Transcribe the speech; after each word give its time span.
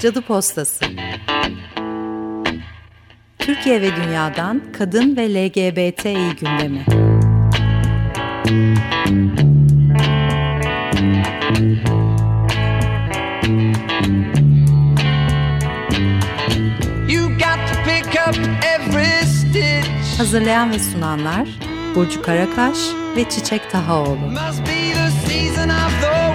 Cadı 0.00 0.22
Postası 0.22 0.84
Türkiye 3.38 3.82
ve 3.82 3.96
dünyadan 3.96 4.62
kadın 4.78 5.16
ve 5.16 5.34
LGBTİ 5.34 6.36
gündemi. 6.40 6.84
Hazırlayan 20.18 20.70
ve 20.70 20.78
sunanlar 20.78 21.48
Burcu 21.94 22.22
Karakaş 22.22 22.78
ve 23.16 23.28
Çiçek 23.28 23.70
Tahaoğlu. 23.70 24.16
Must 24.16 24.60
be 24.60 24.92
the 24.94 25.10
season 25.28 25.68
of 25.68 26.00
the 26.00 26.29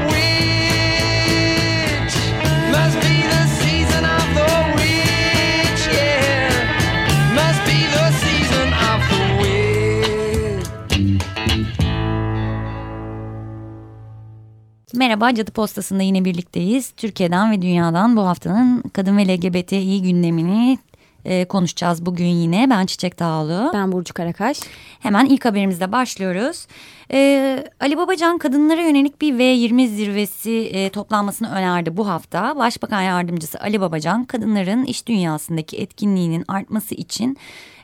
Merhaba, 15.05 15.35
Cadı 15.35 15.51
Postası'nda 15.51 16.03
yine 16.03 16.25
birlikteyiz. 16.25 16.91
Türkiye'den 16.91 17.51
ve 17.51 17.61
dünyadan 17.61 18.17
bu 18.17 18.27
haftanın 18.27 18.81
kadın 18.81 19.17
ve 19.17 19.27
LGBTİ 19.27 20.01
gündemini 20.01 20.77
e, 21.25 21.45
konuşacağız 21.45 22.05
bugün 22.05 22.25
yine. 22.25 22.69
Ben 22.69 22.85
Çiçek 22.85 23.19
Dağlı. 23.19 23.71
Ben 23.73 23.91
Burcu 23.91 24.13
Karakaş. 24.13 24.59
Hemen 24.99 25.25
ilk 25.25 25.45
haberimizle 25.45 25.91
başlıyoruz. 25.91 26.67
E, 27.11 27.63
Ali 27.79 27.97
Babacan 27.97 28.37
kadınlara 28.37 28.81
yönelik 28.81 29.21
bir 29.21 29.33
V20 29.33 29.87
zirvesi 29.87 30.51
e, 30.51 30.89
toplanmasını 30.89 31.51
önerdi 31.51 31.97
bu 31.97 32.07
hafta. 32.07 32.57
Başbakan 32.57 33.01
Yardımcısı 33.01 33.59
Ali 33.59 33.81
Babacan 33.81 34.25
kadınların 34.25 34.85
iş 34.85 35.07
dünyasındaki 35.07 35.77
etkinliğinin 35.77 36.45
artması 36.47 36.95
için 36.95 37.37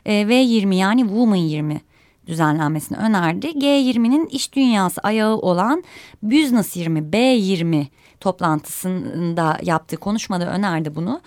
e, 0.06 0.12
V20 0.12 0.74
yani 0.74 1.00
Woman 1.00 1.36
20 1.36 1.80
düzenlenmesini 2.26 2.98
önerdi. 2.98 3.46
G20'nin 3.46 4.26
iş 4.26 4.52
dünyası 4.52 5.00
ayağı 5.00 5.36
olan 5.36 5.84
Business 6.22 6.76
20, 6.76 6.98
B20 6.98 7.86
toplantısında 8.20 9.58
yaptığı 9.62 9.96
konuşmada 9.96 10.46
önerdi 10.46 10.94
bunu. 10.94 11.20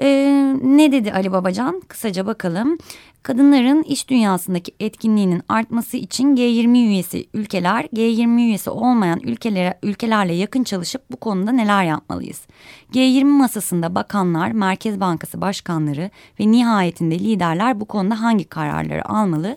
Ee, 0.00 0.54
ne 0.62 0.92
dedi 0.92 1.12
Ali 1.12 1.32
Babacan? 1.32 1.82
Kısaca 1.88 2.26
bakalım. 2.26 2.78
Kadınların 3.26 3.82
iş 3.82 4.08
dünyasındaki 4.08 4.72
etkinliğinin 4.80 5.42
artması 5.48 5.96
için 5.96 6.36
G20 6.36 6.78
üyesi 6.78 7.26
ülkeler, 7.34 7.84
G20 7.84 8.40
üyesi 8.40 8.70
olmayan 8.70 9.20
ülkelere, 9.20 9.78
ülkelerle 9.82 10.34
yakın 10.34 10.64
çalışıp 10.64 11.02
bu 11.10 11.16
konuda 11.16 11.52
neler 11.52 11.84
yapmalıyız? 11.84 12.46
G20 12.92 13.24
masasında 13.24 13.94
bakanlar, 13.94 14.52
Merkez 14.52 15.00
Bankası 15.00 15.40
başkanları 15.40 16.10
ve 16.40 16.50
nihayetinde 16.50 17.18
liderler 17.18 17.80
bu 17.80 17.84
konuda 17.84 18.22
hangi 18.22 18.44
kararları 18.44 19.08
almalı? 19.08 19.56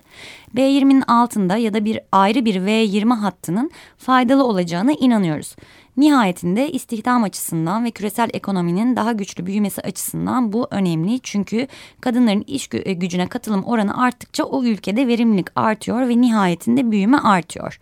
B20'nin 0.56 1.02
altında 1.02 1.58
ya 1.58 1.74
da 1.74 1.86
bir 1.86 2.00
ayrı 2.12 2.46
bir 2.46 2.56
V20 2.56 3.14
hattının 3.14 3.72
faydalı 3.98 4.44
olacağına 4.44 4.92
inanıyoruz. 4.92 5.56
Nihayetinde 6.00 6.72
istihdam 6.72 7.24
açısından 7.24 7.86
ve 7.86 7.92
küresel 7.92 8.30
ekonominin 8.34 8.96
daha 8.96 9.12
güçlü 9.12 9.46
büyümesi 9.46 9.82
açısından 9.82 10.54
bu 10.54 10.68
önemli. 10.72 11.20
Çünkü 11.20 11.68
kadınların 12.02 12.44
iş 12.48 12.70
e, 12.74 12.94
gücüne 12.94 13.28
katılım 13.28 13.64
oranı 13.64 14.04
arttıkça 14.04 14.44
o 14.44 14.64
ülkede 14.64 15.08
verimlilik 15.08 15.48
artıyor 15.56 16.10
ve 16.10 16.22
nihayetinde 16.22 16.92
büyüme 16.92 17.18
artıyor 17.18 17.80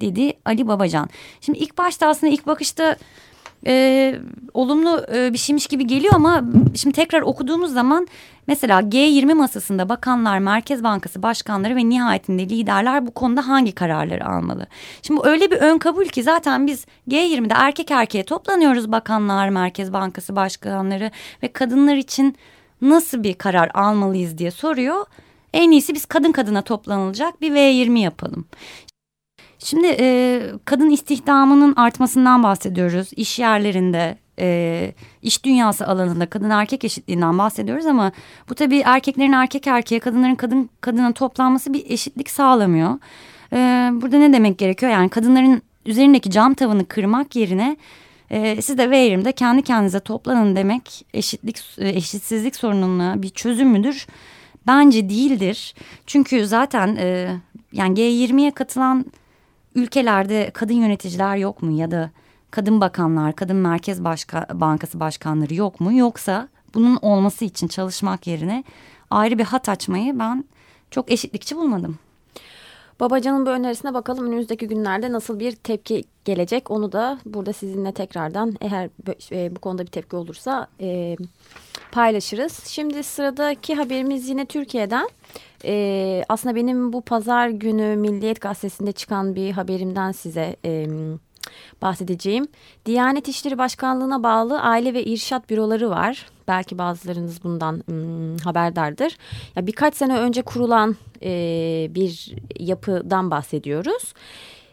dedi 0.00 0.32
Ali 0.44 0.68
Babacan. 0.68 1.08
Şimdi 1.40 1.58
ilk 1.58 1.78
başta 1.78 2.08
aslında 2.08 2.32
ilk 2.32 2.46
bakışta 2.46 2.96
e, 3.66 4.14
olumlu 4.54 5.06
e, 5.14 5.32
bir 5.32 5.38
şeymiş 5.38 5.66
gibi 5.66 5.86
geliyor 5.86 6.14
ama 6.14 6.44
şimdi 6.74 6.94
tekrar 6.94 7.22
okuduğumuz 7.22 7.72
zaman 7.72 8.06
mesela 8.46 8.80
G20 8.80 9.34
masasında 9.34 9.88
bakanlar, 9.88 10.38
Merkez 10.38 10.82
Bankası 10.82 11.22
başkanları 11.22 11.76
ve 11.76 11.88
nihayetinde 11.88 12.48
liderler 12.48 13.06
bu 13.06 13.10
konuda 13.10 13.48
hangi 13.48 13.72
kararları 13.72 14.26
almalı? 14.26 14.66
Şimdi 15.02 15.20
öyle 15.24 15.50
bir 15.50 15.56
ön 15.56 15.78
kabul 15.78 16.04
ki 16.04 16.22
zaten 16.22 16.66
biz 16.66 16.86
G20'de 17.08 17.54
erkek 17.56 17.90
erkeğe 17.90 18.24
toplanıyoruz 18.24 18.92
bakanlar, 18.92 19.48
Merkez 19.48 19.92
Bankası 19.92 20.36
başkanları 20.36 21.10
ve 21.42 21.52
kadınlar 21.52 21.96
için 21.96 22.36
nasıl 22.82 23.22
bir 23.22 23.34
karar 23.34 23.70
almalıyız 23.74 24.38
diye 24.38 24.50
soruyor. 24.50 25.04
En 25.52 25.70
iyisi 25.70 25.94
biz 25.94 26.06
kadın 26.06 26.32
kadına 26.32 26.62
toplanılacak 26.62 27.40
bir 27.40 27.52
V20 27.52 27.98
yapalım. 27.98 28.44
Şimdi 29.64 29.96
e, 30.00 30.42
kadın 30.64 30.90
istihdamının 30.90 31.74
artmasından 31.76 32.42
bahsediyoruz. 32.42 33.10
İş 33.16 33.38
yerlerinde, 33.38 34.18
e, 34.38 34.94
iş 35.22 35.44
dünyası 35.44 35.86
alanında 35.86 36.26
kadın 36.26 36.50
erkek 36.50 36.84
eşitliğinden 36.84 37.38
bahsediyoruz 37.38 37.86
ama 37.86 38.12
bu 38.48 38.54
tabii 38.54 38.78
erkeklerin 38.78 39.32
erkek 39.32 39.66
erkeğe, 39.66 40.00
kadınların 40.00 40.34
kadın 40.34 40.70
kadına 40.80 41.12
toplanması 41.12 41.72
bir 41.72 41.90
eşitlik 41.90 42.30
sağlamıyor. 42.30 42.98
E, 43.52 43.56
burada 43.92 44.18
ne 44.18 44.32
demek 44.32 44.58
gerekiyor? 44.58 44.92
Yani 44.92 45.08
kadınların 45.08 45.62
üzerindeki 45.86 46.30
cam 46.30 46.54
tavanı 46.54 46.86
kırmak 46.86 47.36
yerine 47.36 47.76
e, 48.30 48.62
siz 48.62 48.78
de 48.78 48.90
verimde 48.90 49.32
kendi 49.32 49.62
kendinize 49.62 50.00
toplanın 50.00 50.56
demek 50.56 51.06
eşitlik 51.14 51.60
e, 51.78 51.88
eşitsizlik 51.88 52.56
sorununa 52.56 53.22
bir 53.22 53.30
çözüm 53.30 53.68
müdür? 53.68 54.06
Bence 54.66 55.08
değildir. 55.08 55.74
Çünkü 56.06 56.46
zaten 56.46 56.96
e, 56.96 57.36
yani 57.72 58.00
G20'ye 58.00 58.50
katılan 58.50 59.06
ülkelerde 59.74 60.50
kadın 60.54 60.74
yöneticiler 60.74 61.36
yok 61.36 61.62
mu 61.62 61.70
ya 61.70 61.90
da 61.90 62.10
kadın 62.50 62.80
bakanlar, 62.80 63.36
kadın 63.36 63.56
merkez 63.56 64.04
başka, 64.04 64.46
bankası 64.54 65.00
başkanları 65.00 65.54
yok 65.54 65.80
mu? 65.80 65.92
Yoksa 65.92 66.48
bunun 66.74 66.96
olması 67.02 67.44
için 67.44 67.68
çalışmak 67.68 68.26
yerine 68.26 68.64
ayrı 69.10 69.38
bir 69.38 69.44
hat 69.44 69.68
açmayı 69.68 70.18
ben 70.18 70.44
çok 70.90 71.12
eşitlikçi 71.12 71.56
bulmadım. 71.56 71.98
Babacan'ın 73.00 73.46
bu 73.46 73.50
önerisine 73.50 73.94
bakalım 73.94 74.26
önümüzdeki 74.26 74.68
günlerde 74.68 75.12
nasıl 75.12 75.40
bir 75.40 75.52
tepki 75.52 76.04
gelecek. 76.24 76.70
Onu 76.70 76.92
da 76.92 77.18
burada 77.24 77.52
sizinle 77.52 77.92
tekrardan 77.92 78.54
eğer 78.60 78.90
e, 79.32 79.56
bu 79.56 79.60
konuda 79.60 79.82
bir 79.82 79.90
tepki 79.90 80.16
olursa 80.16 80.66
e, 80.80 81.16
paylaşırız. 81.92 82.64
Şimdi 82.66 83.02
sıradaki 83.02 83.74
haberimiz 83.74 84.28
yine 84.28 84.46
Türkiye'den. 84.46 85.08
E, 85.64 86.24
aslında 86.28 86.54
benim 86.54 86.92
bu 86.92 87.00
pazar 87.00 87.48
günü 87.48 87.96
Milliyet 87.96 88.40
Gazetesi'nde 88.40 88.92
çıkan 88.92 89.34
bir 89.34 89.52
haberimden 89.52 90.12
size 90.12 90.56
e, 90.64 90.86
bahsedeceğim. 91.82 92.46
Diyanet 92.86 93.28
İşleri 93.28 93.58
Başkanlığı'na 93.58 94.22
bağlı 94.22 94.60
aile 94.60 94.94
ve 94.94 95.04
irşat 95.04 95.50
büroları 95.50 95.90
var. 95.90 96.26
Belki 96.48 96.78
bazılarınız 96.78 97.44
bundan 97.44 97.82
ım, 97.90 98.38
haberdardır. 98.38 99.16
Ya 99.56 99.66
birkaç 99.66 99.94
sene 99.94 100.18
önce 100.18 100.42
kurulan 100.42 100.96
e, 101.22 101.30
bir 101.90 102.34
yapıdan 102.58 103.30
bahsediyoruz. 103.30 104.14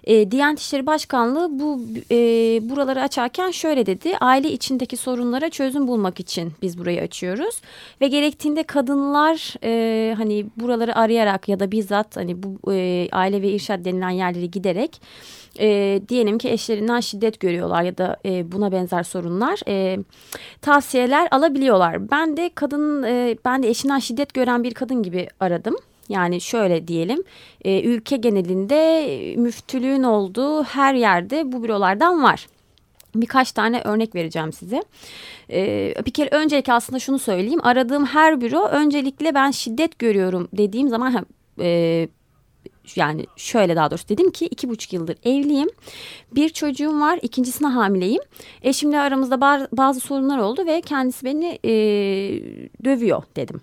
E, 0.03 0.31
Diyanet 0.31 0.59
İşleri 0.59 0.85
Başkanlığı 0.85 1.59
bu 1.59 1.81
e, 2.11 2.15
buraları 2.69 3.01
açarken 3.01 3.51
şöyle 3.51 3.85
dedi. 3.85 4.17
Aile 4.19 4.51
içindeki 4.51 4.97
sorunlara 4.97 5.49
çözüm 5.49 5.87
bulmak 5.87 6.19
için 6.19 6.53
biz 6.61 6.77
burayı 6.77 7.01
açıyoruz 7.01 7.61
ve 8.01 8.07
gerektiğinde 8.07 8.63
kadınlar 8.63 9.53
e, 9.63 10.13
hani 10.13 10.45
buraları 10.57 10.95
arayarak 10.95 11.49
ya 11.49 11.59
da 11.59 11.71
bizzat 11.71 12.17
hani 12.17 12.43
bu 12.43 12.73
e, 12.73 13.07
aile 13.11 13.41
ve 13.41 13.49
irşad 13.49 13.85
denilen 13.85 14.09
yerleri 14.09 14.51
giderek 14.51 15.01
e, 15.59 16.01
diyelim 16.09 16.37
ki 16.37 16.49
eşlerinden 16.49 16.99
şiddet 16.99 17.39
görüyorlar 17.39 17.83
ya 17.83 17.97
da 17.97 18.17
e, 18.25 18.51
buna 18.51 18.71
benzer 18.71 19.03
sorunlar 19.03 19.59
e, 19.67 19.97
tavsiyeler 20.61 21.27
alabiliyorlar. 21.31 22.11
Ben 22.11 22.37
de 22.37 22.49
kadın 22.55 23.03
e, 23.03 23.37
ben 23.45 23.63
de 23.63 23.69
eşinden 23.69 23.99
şiddet 23.99 24.33
gören 24.33 24.63
bir 24.63 24.73
kadın 24.73 25.03
gibi 25.03 25.27
aradım. 25.39 25.75
Yani 26.09 26.41
şöyle 26.41 26.87
diyelim 26.87 27.23
e, 27.65 27.81
ülke 27.81 28.17
genelinde 28.17 29.05
müftülüğün 29.37 30.03
olduğu 30.03 30.63
her 30.63 30.93
yerde 30.93 31.51
bu 31.51 31.63
bürolardan 31.63 32.23
var. 32.23 32.47
Birkaç 33.15 33.51
tane 33.51 33.81
örnek 33.81 34.15
vereceğim 34.15 34.53
size. 34.53 34.83
Ee, 35.51 35.93
bir 36.05 36.11
kere 36.11 36.29
öncelikle 36.31 36.73
aslında 36.73 36.99
şunu 36.99 37.19
söyleyeyim. 37.19 37.59
Aradığım 37.63 38.05
her 38.05 38.41
büro 38.41 38.65
öncelikle 38.67 39.33
ben 39.33 39.51
şiddet 39.51 39.99
görüyorum 39.99 40.47
dediğim 40.53 40.89
zaman 40.89 41.25
e, 41.59 42.07
yani 42.95 43.25
şöyle 43.35 43.75
daha 43.75 43.91
doğrusu 43.91 44.09
dedim 44.09 44.31
ki 44.31 44.45
iki 44.45 44.69
buçuk 44.69 44.93
yıldır 44.93 45.17
evliyim. 45.23 45.69
Bir 46.35 46.49
çocuğum 46.49 46.99
var 46.99 47.19
ikincisine 47.21 47.67
hamileyim. 47.67 48.21
Eşimle 48.61 48.99
aramızda 48.99 49.41
bazı 49.71 49.99
sorunlar 49.99 50.37
oldu 50.37 50.65
ve 50.65 50.81
kendisi 50.81 51.25
beni 51.25 51.59
e, 51.65 51.71
dövüyor 52.83 53.23
dedim 53.35 53.61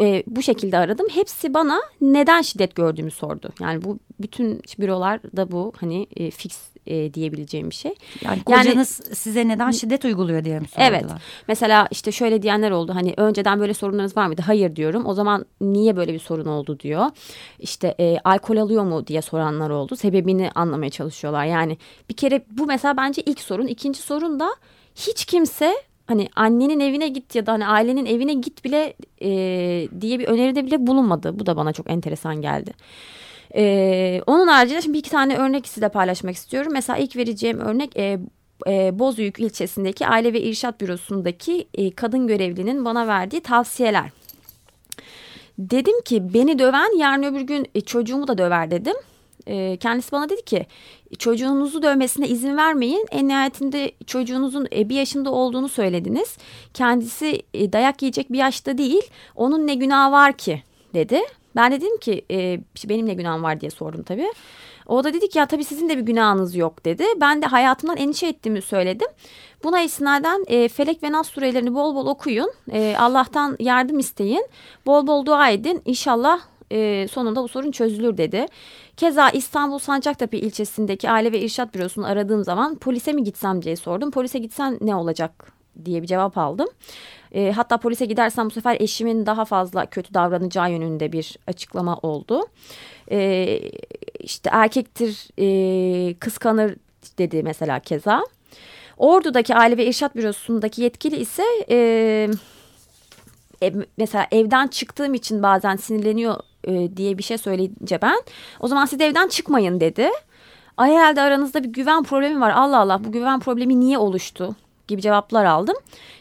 e, 0.00 0.22
bu 0.26 0.42
şekilde 0.42 0.78
aradım. 0.78 1.06
Hepsi 1.10 1.54
bana 1.54 1.80
neden 2.00 2.42
şiddet 2.42 2.74
gördüğümü 2.74 3.10
sordu. 3.10 3.50
Yani 3.60 3.84
bu 3.84 3.98
bütün 4.20 4.60
bürolarda 4.78 5.52
bu 5.52 5.72
hani 5.80 6.06
e, 6.16 6.30
fix 6.30 6.72
e, 6.86 7.14
diyebileceğim 7.14 7.70
bir 7.70 7.74
şey. 7.74 7.94
Yani 8.24 8.42
kocanız 8.42 9.00
yani, 9.04 9.16
size 9.16 9.48
neden 9.48 9.70
şiddet 9.70 10.04
uyguluyor 10.04 10.44
diye 10.44 10.60
mi 10.60 10.68
sordular? 10.68 10.88
Evet. 10.90 11.04
Mesela 11.48 11.88
işte 11.90 12.12
şöyle 12.12 12.42
diyenler 12.42 12.70
oldu. 12.70 12.94
Hani 12.94 13.14
önceden 13.16 13.60
böyle 13.60 13.74
sorunlarınız 13.74 14.16
var 14.16 14.26
mıydı? 14.26 14.42
Hayır 14.46 14.76
diyorum. 14.76 15.06
O 15.06 15.14
zaman 15.14 15.46
niye 15.60 15.96
böyle 15.96 16.14
bir 16.14 16.18
sorun 16.18 16.46
oldu 16.46 16.78
diyor. 16.78 17.06
İşte 17.58 17.94
e, 18.00 18.18
alkol 18.24 18.56
alıyor 18.56 18.84
mu 18.84 19.06
diye 19.06 19.22
soranlar 19.22 19.70
oldu. 19.70 19.96
Sebebini 19.96 20.50
anlamaya 20.54 20.90
çalışıyorlar. 20.90 21.44
Yani 21.44 21.78
bir 22.08 22.14
kere 22.14 22.44
bu 22.50 22.66
mesela 22.66 22.96
bence 22.96 23.22
ilk 23.22 23.40
sorun. 23.40 23.66
İkinci 23.66 24.02
sorun 24.02 24.40
da 24.40 24.48
hiç 24.94 25.24
kimse 25.24 25.74
hani 26.06 26.28
annenin 26.36 26.80
evine 26.80 27.08
git 27.08 27.34
ya 27.34 27.46
da 27.46 27.52
hani 27.52 27.66
ailenin 27.66 28.06
evine 28.06 28.34
git 28.34 28.64
bile 28.64 28.94
e, 29.22 29.30
diye 30.00 30.18
bir 30.18 30.24
öneride 30.24 30.66
bile 30.66 30.86
bulunmadı. 30.86 31.38
Bu 31.38 31.46
da 31.46 31.56
bana 31.56 31.72
çok 31.72 31.90
enteresan 31.90 32.42
geldi. 32.42 32.72
Ee, 33.54 34.22
onun 34.26 34.46
haricinde 34.46 34.82
şimdi 34.82 34.94
bir 34.94 34.98
iki 34.98 35.10
tane 35.10 35.36
örnek 35.36 35.68
size 35.68 35.88
paylaşmak 35.88 36.34
istiyorum. 36.34 36.72
Mesela 36.72 36.98
ilk 36.98 37.16
vereceğim 37.16 37.60
örnek 37.60 37.96
e, 37.96 38.18
e, 38.66 38.98
Bozüyük 38.98 39.38
ilçesindeki 39.38 40.06
Aile 40.06 40.32
ve 40.32 40.40
İrşat 40.40 40.80
Bürosu'ndaki 40.80 41.68
e, 41.74 41.90
kadın 41.90 42.26
görevlinin 42.26 42.84
bana 42.84 43.06
verdiği 43.06 43.40
tavsiyeler. 43.40 44.10
Dedim 45.58 46.02
ki 46.04 46.34
beni 46.34 46.58
döven 46.58 46.98
yarın 46.98 47.22
öbür 47.22 47.40
gün 47.40 47.66
e, 47.74 47.80
çocuğumu 47.80 48.28
da 48.28 48.38
döver 48.38 48.70
dedim. 48.70 48.96
E, 49.46 49.76
kendisi 49.76 50.12
bana 50.12 50.28
dedi 50.28 50.44
ki 50.44 50.66
çocuğunuzu 51.18 51.82
dövmesine 51.82 52.28
izin 52.28 52.56
vermeyin. 52.56 53.06
En 53.10 53.28
nihayetinde 53.28 53.92
çocuğunuzun 54.06 54.68
e, 54.76 54.88
bir 54.88 54.96
yaşında 54.96 55.30
olduğunu 55.30 55.68
söylediniz. 55.68 56.36
Kendisi 56.74 57.42
e, 57.54 57.72
dayak 57.72 58.02
yiyecek 58.02 58.32
bir 58.32 58.38
yaşta 58.38 58.78
değil. 58.78 59.02
Onun 59.36 59.66
ne 59.66 59.74
günahı 59.74 60.12
var 60.12 60.32
ki 60.32 60.62
dedi. 60.94 61.20
Ben 61.56 61.72
de 61.72 61.80
dedim 61.80 61.96
ki 61.96 62.24
e, 62.30 62.60
benim 62.88 63.06
ne 63.06 63.14
günahım 63.14 63.42
var 63.42 63.60
diye 63.60 63.70
sordum 63.70 64.02
tabii. 64.02 64.32
O 64.86 65.04
da 65.04 65.12
dedi 65.12 65.28
ki 65.28 65.38
ya 65.38 65.46
tabii 65.46 65.64
sizin 65.64 65.88
de 65.88 65.98
bir 65.98 66.02
günahınız 66.02 66.56
yok 66.56 66.84
dedi. 66.84 67.04
Ben 67.20 67.42
de 67.42 67.46
hayatımdan 67.46 67.96
endişe 67.96 68.26
ettiğimi 68.26 68.62
söyledim. 68.62 69.08
Buna 69.64 69.80
istinaden 69.80 70.44
e, 70.46 70.68
Felek 70.68 71.02
ve 71.02 71.12
Nas 71.12 71.28
surelerini 71.28 71.74
bol 71.74 71.94
bol 71.94 72.06
okuyun. 72.06 72.50
E, 72.72 72.96
Allah'tan 72.98 73.56
yardım 73.60 73.98
isteyin. 73.98 74.46
Bol 74.86 75.06
bol 75.06 75.26
dua 75.26 75.50
edin. 75.50 75.82
İnşallah 75.84 76.40
e, 76.72 77.08
sonunda 77.08 77.42
bu 77.42 77.48
sorun 77.48 77.70
çözülür 77.70 78.16
dedi. 78.16 78.46
Keza 78.96 79.30
İstanbul 79.30 79.78
Sancaktepe 79.78 80.38
ilçesindeki 80.38 81.10
Aile 81.10 81.32
ve 81.32 81.40
İrşat 81.40 81.74
Bürosu'nu 81.74 82.06
aradığım 82.06 82.44
zaman 82.44 82.74
polise 82.74 83.12
mi 83.12 83.24
gitsem 83.24 83.62
diye 83.62 83.76
sordum. 83.76 84.10
Polise 84.10 84.38
gitsen 84.38 84.78
ne 84.80 84.94
olacak 84.94 85.52
diye 85.84 86.02
bir 86.02 86.06
cevap 86.06 86.38
aldım. 86.38 86.68
E, 87.32 87.52
hatta 87.52 87.76
polise 87.76 88.04
gidersem 88.04 88.46
bu 88.46 88.50
sefer 88.50 88.76
eşimin 88.80 89.26
daha 89.26 89.44
fazla 89.44 89.86
kötü 89.86 90.14
davranacağı 90.14 90.70
yönünde 90.70 91.12
bir 91.12 91.38
açıklama 91.46 91.96
oldu. 91.96 92.46
E, 93.10 93.58
işte 94.20 94.50
erkektir 94.52 95.28
e, 95.38 96.14
kıskanır 96.14 96.74
dedi 97.18 97.42
mesela 97.42 97.80
keza. 97.80 98.24
Ordu'daki 98.96 99.54
Aile 99.54 99.76
ve 99.76 99.86
İrşat 99.86 100.16
Bürosu'ndaki 100.16 100.82
yetkili 100.82 101.16
ise 101.16 101.44
e, 101.70 102.28
e, 103.62 103.72
mesela 103.96 104.26
evden 104.32 104.66
çıktığım 104.66 105.14
için 105.14 105.42
bazen 105.42 105.76
sinirleniyor 105.76 106.36
e, 106.64 106.96
diye 106.96 107.18
bir 107.18 107.22
şey 107.22 107.38
söyleyince 107.38 108.02
ben 108.02 108.22
o 108.60 108.68
zaman 108.68 108.84
siz 108.84 109.00
evden 109.00 109.28
çıkmayın 109.28 109.80
dedi. 109.80 110.10
Ay 110.76 110.92
herhalde 110.92 111.20
aranızda 111.20 111.64
bir 111.64 111.68
güven 111.68 112.02
problemi 112.02 112.40
var. 112.40 112.50
Allah 112.50 112.78
Allah 112.78 113.04
bu 113.04 113.12
güven 113.12 113.40
problemi 113.40 113.80
niye 113.80 113.98
oluştu 113.98 114.56
gibi 114.88 115.02
cevaplar 115.02 115.44
aldım. 115.44 115.76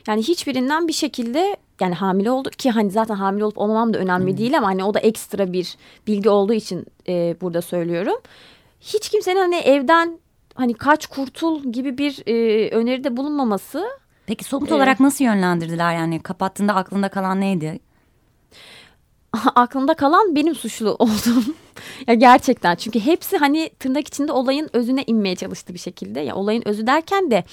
Yani 0.07 0.21
hiçbirinden 0.21 0.87
bir 0.87 0.93
şekilde 0.93 1.57
yani 1.79 1.95
hamile 1.95 2.31
oldu 2.31 2.49
ki 2.49 2.71
hani 2.71 2.91
zaten 2.91 3.15
hamile 3.15 3.45
olup 3.45 3.57
olmamam 3.57 3.93
da 3.93 3.97
önemli 3.97 4.31
hmm. 4.31 4.37
değil 4.37 4.57
ama 4.57 4.67
hani 4.67 4.83
o 4.83 4.93
da 4.93 4.99
ekstra 4.99 5.53
bir 5.53 5.77
bilgi 6.07 6.29
olduğu 6.29 6.53
için 6.53 6.85
e, 7.07 7.35
burada 7.41 7.61
söylüyorum. 7.61 8.15
Hiç 8.81 9.09
kimsenin 9.09 9.39
hani 9.39 9.55
evden 9.55 10.19
hani 10.55 10.73
kaç 10.73 11.05
kurtul 11.05 11.63
gibi 11.71 11.97
bir 11.97 12.23
e, 12.27 12.69
öneride 12.69 13.17
bulunmaması. 13.17 13.85
Peki 14.31 14.43
somut 14.43 14.71
e, 14.71 14.73
olarak 14.73 14.99
nasıl 14.99 15.25
yönlendirdiler 15.25 15.93
yani 15.95 16.19
kapattığında 16.19 16.75
aklında 16.75 17.09
kalan 17.09 17.41
neydi? 17.41 17.79
aklımda 19.55 19.93
kalan 19.93 20.35
benim 20.35 20.55
suçlu 20.55 20.95
olduğum. 20.99 21.55
ya 22.07 22.13
gerçekten 22.13 22.75
çünkü 22.75 22.99
hepsi 22.99 23.37
hani 23.37 23.69
tırnak 23.79 24.07
içinde 24.07 24.31
olayın 24.31 24.69
özüne 24.73 25.03
inmeye 25.07 25.35
çalıştı 25.35 25.73
bir 25.73 25.79
şekilde. 25.79 26.19
Ya 26.19 26.35
olayın 26.35 26.67
özü 26.67 26.87
derken 26.87 27.31
de 27.31 27.43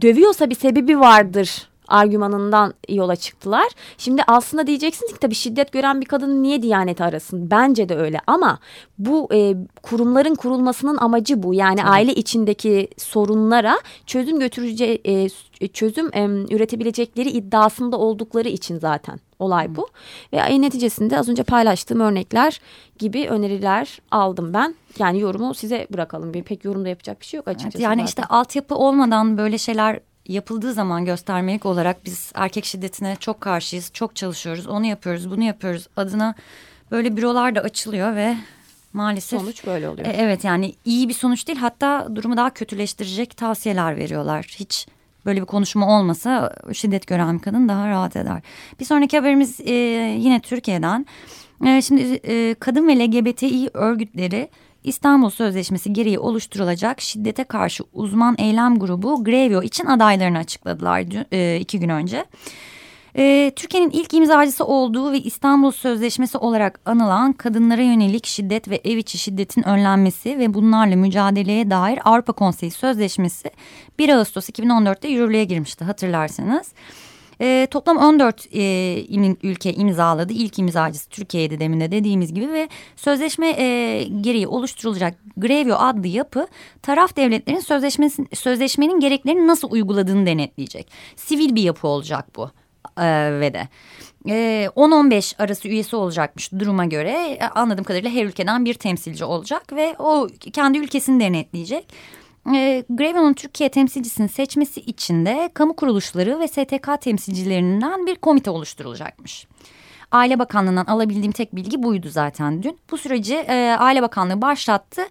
dövüyorsa 0.00 0.50
bir 0.50 0.54
sebebi 0.54 1.00
vardır 1.00 1.68
argümanından 1.90 2.74
yola 2.88 3.16
çıktılar. 3.16 3.68
Şimdi 3.98 4.22
aslında 4.26 4.66
diyeceksiniz 4.66 5.12
ki 5.12 5.18
tabii 5.18 5.34
şiddet 5.34 5.72
gören 5.72 6.00
bir 6.00 6.06
kadın 6.06 6.42
niye 6.42 6.62
Diyanet 6.62 7.00
arasın? 7.00 7.50
Bence 7.50 7.88
de 7.88 7.96
öyle 7.96 8.20
ama 8.26 8.58
bu 8.98 9.28
e, 9.34 9.54
kurumların 9.82 10.34
kurulmasının 10.34 10.96
amacı 10.96 11.42
bu. 11.42 11.54
Yani 11.54 11.80
evet. 11.80 11.90
aile 11.90 12.14
içindeki 12.14 12.88
sorunlara 12.98 13.78
çözüm 14.06 14.38
götürece 14.38 14.98
e, 15.04 15.28
çözüm 15.68 16.10
e, 16.14 16.24
üretebilecekleri 16.54 17.28
iddiasında 17.30 17.98
oldukları 17.98 18.48
için 18.48 18.78
zaten 18.78 19.20
olay 19.38 19.76
bu. 19.76 19.88
Ve 20.32 20.60
neticesinde 20.60 21.18
az 21.18 21.28
önce 21.28 21.42
paylaştığım 21.42 22.00
örnekler 22.00 22.60
gibi 22.98 23.28
öneriler 23.28 23.98
aldım 24.10 24.54
ben. 24.54 24.74
Yani 24.98 25.20
yorumu 25.20 25.54
size 25.54 25.86
bırakalım. 25.92 26.34
Bir 26.34 26.42
pek 26.42 26.64
yorumda 26.64 26.88
yapacak 26.88 27.20
bir 27.20 27.26
şey 27.26 27.38
yok 27.38 27.48
açıkçası. 27.48 27.78
Evet, 27.78 27.84
yani 27.84 27.94
zaten. 27.94 28.06
işte 28.06 28.24
altyapı 28.24 28.74
olmadan 28.74 29.38
böyle 29.38 29.58
şeyler 29.58 30.00
yapıldığı 30.32 30.72
zaman 30.72 31.04
göstermelik 31.04 31.66
olarak 31.66 32.04
biz 32.04 32.32
erkek 32.34 32.64
şiddetine 32.64 33.16
çok 33.20 33.40
karşıyız. 33.40 33.90
Çok 33.92 34.16
çalışıyoruz. 34.16 34.66
Onu 34.66 34.86
yapıyoruz, 34.86 35.30
bunu 35.30 35.42
yapıyoruz. 35.42 35.86
Adına 35.96 36.34
böyle 36.90 37.16
bürolar 37.16 37.54
da 37.54 37.60
açılıyor 37.60 38.16
ve 38.16 38.36
maalesef 38.92 39.40
sonuç 39.40 39.66
böyle 39.66 39.88
oluyor. 39.88 40.08
E, 40.08 40.10
evet 40.10 40.44
yani 40.44 40.74
iyi 40.84 41.08
bir 41.08 41.14
sonuç 41.14 41.46
değil. 41.46 41.58
Hatta 41.58 42.08
durumu 42.14 42.36
daha 42.36 42.50
kötüleştirecek 42.50 43.36
tavsiyeler 43.36 43.96
veriyorlar. 43.96 44.46
Hiç 44.58 44.86
böyle 45.26 45.40
bir 45.40 45.46
konuşma 45.46 45.98
olmasa 45.98 46.54
şiddet 46.72 47.06
gören 47.06 47.38
bir 47.38 47.42
kadın 47.42 47.68
daha 47.68 47.88
rahat 47.88 48.16
eder. 48.16 48.42
Bir 48.80 48.84
sonraki 48.84 49.18
haberimiz 49.18 49.60
e, 49.60 49.72
yine 50.18 50.40
Türkiye'den. 50.40 51.06
E, 51.66 51.82
şimdi 51.82 52.20
e, 52.24 52.54
kadın 52.54 52.88
ve 52.88 52.98
LGBTİ 52.98 53.70
örgütleri 53.74 54.48
İstanbul 54.84 55.30
Sözleşmesi 55.30 55.92
gereği 55.92 56.18
oluşturulacak 56.18 57.00
şiddete 57.00 57.44
karşı 57.44 57.84
uzman 57.92 58.34
eylem 58.38 58.78
grubu 58.78 59.24
Grevio 59.24 59.62
için 59.62 59.86
adaylarını 59.86 60.38
açıkladılar 60.38 61.04
e, 61.32 61.60
iki 61.60 61.80
gün 61.80 61.88
önce. 61.88 62.24
E, 63.16 63.52
Türkiye'nin 63.56 63.90
ilk 63.90 64.14
imzacısı 64.14 64.64
olduğu 64.64 65.12
ve 65.12 65.20
İstanbul 65.20 65.70
Sözleşmesi 65.70 66.38
olarak 66.38 66.80
anılan 66.84 67.32
kadınlara 67.32 67.82
yönelik 67.82 68.26
şiddet 68.26 68.68
ve 68.68 68.80
ev 68.84 68.96
içi 68.96 69.18
şiddetin 69.18 69.68
önlenmesi 69.68 70.38
ve 70.38 70.54
bunlarla 70.54 70.96
mücadeleye 70.96 71.70
dair 71.70 71.98
Avrupa 72.04 72.32
Konseyi 72.32 72.70
Sözleşmesi 72.70 73.50
1 73.98 74.08
Ağustos 74.08 74.48
2014'te 74.48 75.08
yürürlüğe 75.08 75.44
girmişti 75.44 75.84
hatırlarsanız. 75.84 76.72
E, 77.40 77.66
toplam 77.70 77.96
14 77.96 78.46
e, 78.54 78.60
ülke 79.42 79.72
imzaladı. 79.72 80.32
İlk 80.32 80.58
imzacısı 80.58 81.08
Türkiye'de 81.08 81.60
demin 81.60 81.80
de 81.80 81.92
dediğimiz 81.92 82.34
gibi 82.34 82.52
ve 82.52 82.68
sözleşme 82.96 83.48
e, 83.48 84.04
gereği 84.20 84.46
oluşturulacak 84.46 85.14
Grevio 85.36 85.76
adlı 85.76 86.06
yapı 86.06 86.46
taraf 86.82 87.16
devletlerin 87.16 87.60
sözleşmesi, 87.60 88.26
sözleşmenin 88.34 89.00
gereklerini 89.00 89.46
nasıl 89.46 89.70
uyguladığını 89.70 90.26
denetleyecek. 90.26 90.90
Sivil 91.16 91.54
bir 91.54 91.62
yapı 91.62 91.88
olacak 91.88 92.36
bu 92.36 92.50
e, 93.00 93.40
ve 93.40 93.54
de. 93.54 93.68
10-15 94.24 95.34
e, 95.34 95.42
arası 95.42 95.68
üyesi 95.68 95.96
olacakmış 95.96 96.52
duruma 96.52 96.84
göre 96.84 97.10
e, 97.10 97.44
anladığım 97.44 97.84
kadarıyla 97.84 98.10
her 98.10 98.24
ülkeden 98.24 98.64
bir 98.64 98.74
temsilci 98.74 99.24
olacak 99.24 99.72
ve 99.72 99.94
o 99.98 100.28
kendi 100.52 100.78
ülkesini 100.78 101.20
denetleyecek. 101.20 101.86
E, 102.46 102.84
Grevio'nun 102.90 103.32
Türkiye 103.32 103.68
temsilcisini 103.68 104.28
seçmesi 104.28 104.80
için 104.80 105.26
de 105.26 105.50
kamu 105.54 105.76
kuruluşları 105.76 106.40
ve 106.40 106.48
STK 106.48 106.88
temsilcilerinden 107.00 108.06
bir 108.06 108.16
komite 108.16 108.50
oluşturulacakmış. 108.50 109.46
Aile 110.12 110.38
Bakanlığı'ndan 110.38 110.84
alabildiğim 110.84 111.32
tek 111.32 111.56
bilgi 111.56 111.82
buydu 111.82 112.08
zaten 112.08 112.62
dün. 112.62 112.78
Bu 112.90 112.98
süreci 112.98 113.34
e, 113.34 113.76
Aile 113.78 114.02
Bakanlığı 114.02 114.42
başlattı 114.42 115.02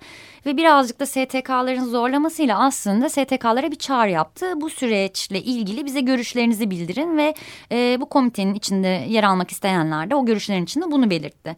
ve 0.46 0.58
birazcık 0.58 1.00
da 1.00 1.06
STK'ların 1.06 1.86
zorlamasıyla 1.86 2.60
aslında 2.60 3.10
STK'lara 3.10 3.72
bir 3.72 3.76
çağrı 3.76 4.10
yaptı. 4.10 4.46
Bu 4.56 4.70
süreçle 4.70 5.42
ilgili 5.42 5.86
bize 5.86 6.02
görüşlerinizi 6.02 6.72
bildirin 6.72 7.18
ve 7.18 7.34
e, 7.72 7.98
bu 8.02 8.10
komitenin 8.10 8.54
içinde 8.54 8.88
yer 8.88 9.24
almak 9.24 9.52
isteyenler 9.52 10.10
de 10.10 10.16
o 10.16 10.26
görüşlerin 10.26 10.64
içinde 10.64 10.92
bunu 10.92 11.10
belirtti. 11.10 11.56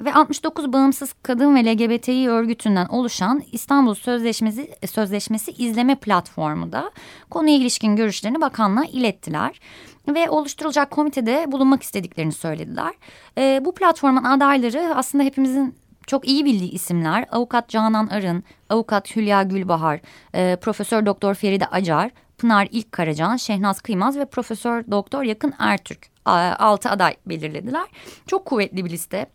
Ve 0.00 0.14
69 0.14 0.72
bağımsız 0.72 1.12
kadın 1.12 1.54
ve 1.54 1.64
LGBTİ 1.64 2.30
örgütünden 2.30 2.86
oluşan 2.86 3.42
İstanbul 3.52 3.94
Sözleşmesi, 3.94 4.70
Sözleşmesi 4.86 5.50
izleme 5.50 5.94
platformu 5.94 6.72
da 6.72 6.90
konuya 7.30 7.56
ilişkin 7.56 7.96
görüşlerini 7.96 8.40
bakanlığa 8.40 8.84
ilettiler 8.84 9.60
ve 10.08 10.30
oluşturulacak 10.30 10.90
komitede 10.90 11.52
bulunmak 11.52 11.82
istediklerini 11.82 12.32
söylediler. 12.32 12.92
E, 13.38 13.64
bu 13.64 13.74
platformun 13.74 14.24
adayları 14.24 14.92
aslında 14.94 15.24
hepimizin 15.24 15.74
çok 16.06 16.28
iyi 16.28 16.44
bildiği 16.44 16.70
isimler 16.70 17.26
avukat 17.30 17.68
Canan 17.68 18.06
Arın, 18.06 18.44
avukat 18.70 19.16
Hülya 19.16 19.42
Gülbahar, 19.42 20.00
e, 20.34 20.56
Profesör 20.56 21.06
Doktor 21.06 21.34
Feride 21.34 21.66
Acar, 21.66 22.10
Pınar 22.38 22.68
İlk 22.70 22.92
Karacan, 22.92 23.36
Şehnaz 23.36 23.80
Kıymaz 23.80 24.18
ve 24.18 24.24
Profesör 24.24 24.84
Doktor 24.90 25.22
Yakın 25.22 25.54
Ertürk 25.58 26.12
altı 26.24 26.90
aday 26.90 27.16
belirlediler. 27.26 27.86
Çok 28.26 28.44
kuvvetli 28.44 28.84
bir 28.84 28.90
liste. 28.90 29.26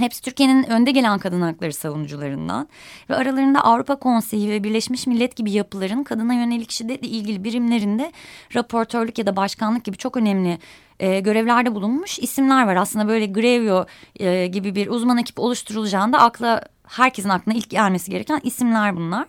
Hepsi 0.00 0.22
Türkiye'nin 0.22 0.70
önde 0.70 0.90
gelen 0.90 1.18
kadın 1.18 1.40
hakları 1.40 1.72
savunucularından 1.72 2.68
ve 3.10 3.16
aralarında 3.16 3.64
Avrupa 3.64 3.96
Konseyi 3.96 4.50
ve 4.50 4.64
Birleşmiş 4.64 5.06
Millet 5.06 5.36
gibi 5.36 5.52
yapıların 5.52 6.04
kadına 6.04 6.34
yönelik 6.34 6.70
şiddetle 6.70 7.08
ilgili 7.08 7.44
birimlerinde 7.44 8.12
raportörlük 8.54 9.18
ya 9.18 9.26
da 9.26 9.36
başkanlık 9.36 9.84
gibi 9.84 9.96
çok 9.96 10.16
önemli 10.16 10.58
e, 11.00 11.20
görevlerde 11.20 11.74
bulunmuş 11.74 12.18
isimler 12.18 12.66
var. 12.66 12.76
Aslında 12.76 13.08
böyle 13.08 13.26
Grevio 13.26 13.86
e, 14.20 14.46
gibi 14.46 14.74
bir 14.74 14.88
uzman 14.88 15.18
ekip 15.18 15.38
oluşturulacağında 15.38 16.18
akla 16.18 16.64
herkesin 16.90 17.28
aklına 17.28 17.54
ilk 17.54 17.70
gelmesi 17.70 18.10
gereken 18.10 18.40
isimler 18.44 18.96
bunlar. 18.96 19.26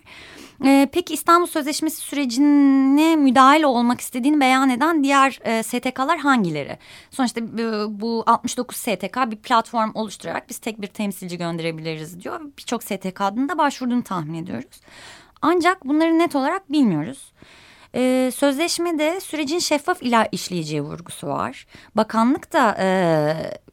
E, 0.65 0.89
peki 0.91 1.13
İstanbul 1.13 1.47
Sözleşmesi 1.47 2.01
sürecine 2.01 3.15
müdahil 3.15 3.63
olmak 3.63 4.01
istediğini 4.01 4.39
beyan 4.39 4.69
eden 4.69 5.03
diğer 5.03 5.39
e, 5.43 5.63
STK'lar 5.63 6.19
hangileri? 6.19 6.77
Sonuçta 7.11 7.41
bu, 7.41 8.01
bu 8.01 8.23
69 8.27 8.77
STK 8.77 9.17
bir 9.31 9.35
platform 9.35 9.91
oluşturarak 9.93 10.49
biz 10.49 10.57
tek 10.57 10.81
bir 10.81 10.87
temsilci 10.87 11.37
gönderebiliriz 11.37 12.23
diyor. 12.23 12.41
Birçok 12.57 12.83
STK'nın 12.83 13.49
da 13.49 13.57
başvurduğunu 13.57 14.03
tahmin 14.03 14.43
ediyoruz. 14.43 14.81
Ancak 15.41 15.85
bunları 15.85 16.19
net 16.19 16.35
olarak 16.35 16.71
bilmiyoruz. 16.71 17.31
Ee, 17.95 18.31
sözleşmede 18.35 19.19
sürecin 19.19 19.59
şeffaf 19.59 20.03
ila 20.03 20.27
işleyeceği 20.31 20.81
vurgusu 20.81 21.27
var. 21.27 21.67
Bakanlık 21.95 22.53
da 22.53 22.77
e, 22.79 22.87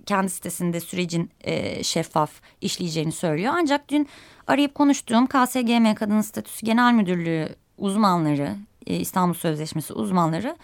kendi 0.09 0.31
sitesinde 0.31 0.81
sürecin 0.81 1.31
e, 1.41 1.85
şeffaf 1.85 2.31
işleyeceğini 2.61 3.13
söylüyor. 3.13 3.55
Ancak 3.57 3.89
dün 3.89 4.09
arayıp 4.47 4.75
konuştuğum 4.75 5.27
KSGM 5.27 5.95
Kadın 5.95 6.21
Statüsü 6.21 6.67
Genel 6.67 6.93
Müdürlüğü 6.93 7.49
uzmanları, 7.79 8.57
e, 8.87 8.97
İstanbul 8.97 9.35
Sözleşmesi 9.35 9.93
uzmanları 9.93 10.57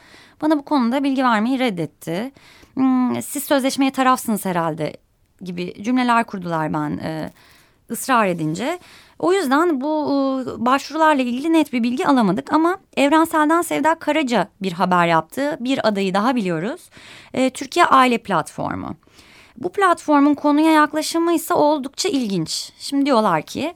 bana 0.43 0.59
bu 0.59 0.65
konuda 0.65 1.05
bilgi 1.05 1.25
vermeyi 1.25 1.59
reddetti. 1.59 2.33
Hmm, 2.75 3.23
siz 3.23 3.45
sözleşmeye 3.45 3.91
tarafsınız 3.91 4.45
herhalde 4.45 4.97
gibi 5.41 5.83
cümleler 5.83 6.25
kurdular 6.25 6.73
ben 6.73 6.91
e, 6.99 7.31
ısrar 7.91 8.27
edince. 8.27 8.79
O 9.19 9.33
yüzden 9.33 9.81
bu 9.81 9.93
e, 10.11 10.65
başvurularla 10.67 11.23
ilgili 11.23 11.53
net 11.53 11.73
bir 11.73 11.83
bilgi 11.83 12.07
alamadık 12.07 12.53
ama 12.53 12.79
Evrensel'den 12.97 13.63
Sevda 13.63 13.95
Karaca 13.95 14.49
bir 14.63 14.73
haber 14.73 15.07
yaptı. 15.07 15.57
Bir 15.61 15.89
adayı 15.89 16.15
daha 16.15 16.37
biliyoruz. 16.37 16.91
Türkiye 17.55 17.87
Aile 17.87 18.19
Platformu. 18.19 18.97
Bu 19.57 19.73
platformun 19.73 20.35
konuya 20.35 20.71
yaklaşımı 20.73 21.33
ise 21.33 21.55
oldukça 21.55 22.09
ilginç. 22.09 22.73
Şimdi 22.79 23.07
diyorlar 23.07 23.43
ki 23.43 23.75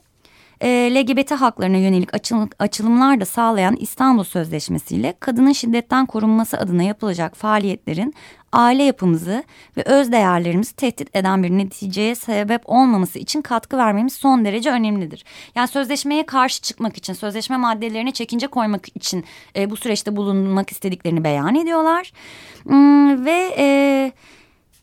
e, 0.61 0.69
LGBT 0.95 1.31
haklarına 1.31 1.77
yönelik 1.77 2.15
açıl, 2.15 2.47
açılımlar 2.59 3.21
da 3.21 3.25
sağlayan 3.25 3.77
İstanbul 3.77 4.25
Sözleşmesi 4.25 4.97
ile 4.97 5.15
kadının 5.21 5.53
şiddetten 5.53 6.07
korunması 6.07 6.59
adına 6.59 6.83
yapılacak 6.83 7.37
faaliyetlerin 7.37 8.15
aile 8.53 8.83
yapımızı 8.83 9.45
ve 9.77 9.83
öz 9.83 10.13
değerlerimizi 10.13 10.77
tehdit 10.77 11.17
eden 11.17 11.43
bir 11.43 11.51
neticeye 11.51 12.15
sebep 12.15 12.63
olmaması 12.65 13.19
için 13.19 13.43
katkı 13.43 13.77
vermemiz 13.77 14.13
son 14.13 14.45
derece 14.45 14.71
önemlidir. 14.71 15.25
Yani 15.55 15.69
sözleşmeye 15.69 16.27
karşı 16.27 16.63
çıkmak 16.63 16.97
için, 16.97 17.13
sözleşme 17.13 17.57
maddelerine 17.57 18.13
çekince 18.13 18.47
koymak 18.47 18.97
için 18.97 19.25
e, 19.57 19.71
bu 19.71 19.77
süreçte 19.77 20.17
bulunmak 20.17 20.73
istediklerini 20.73 21.25
beyan 21.25 21.55
ediyorlar. 21.55 22.13
Hmm, 22.65 23.25
ve... 23.25 23.55
E, 23.59 24.13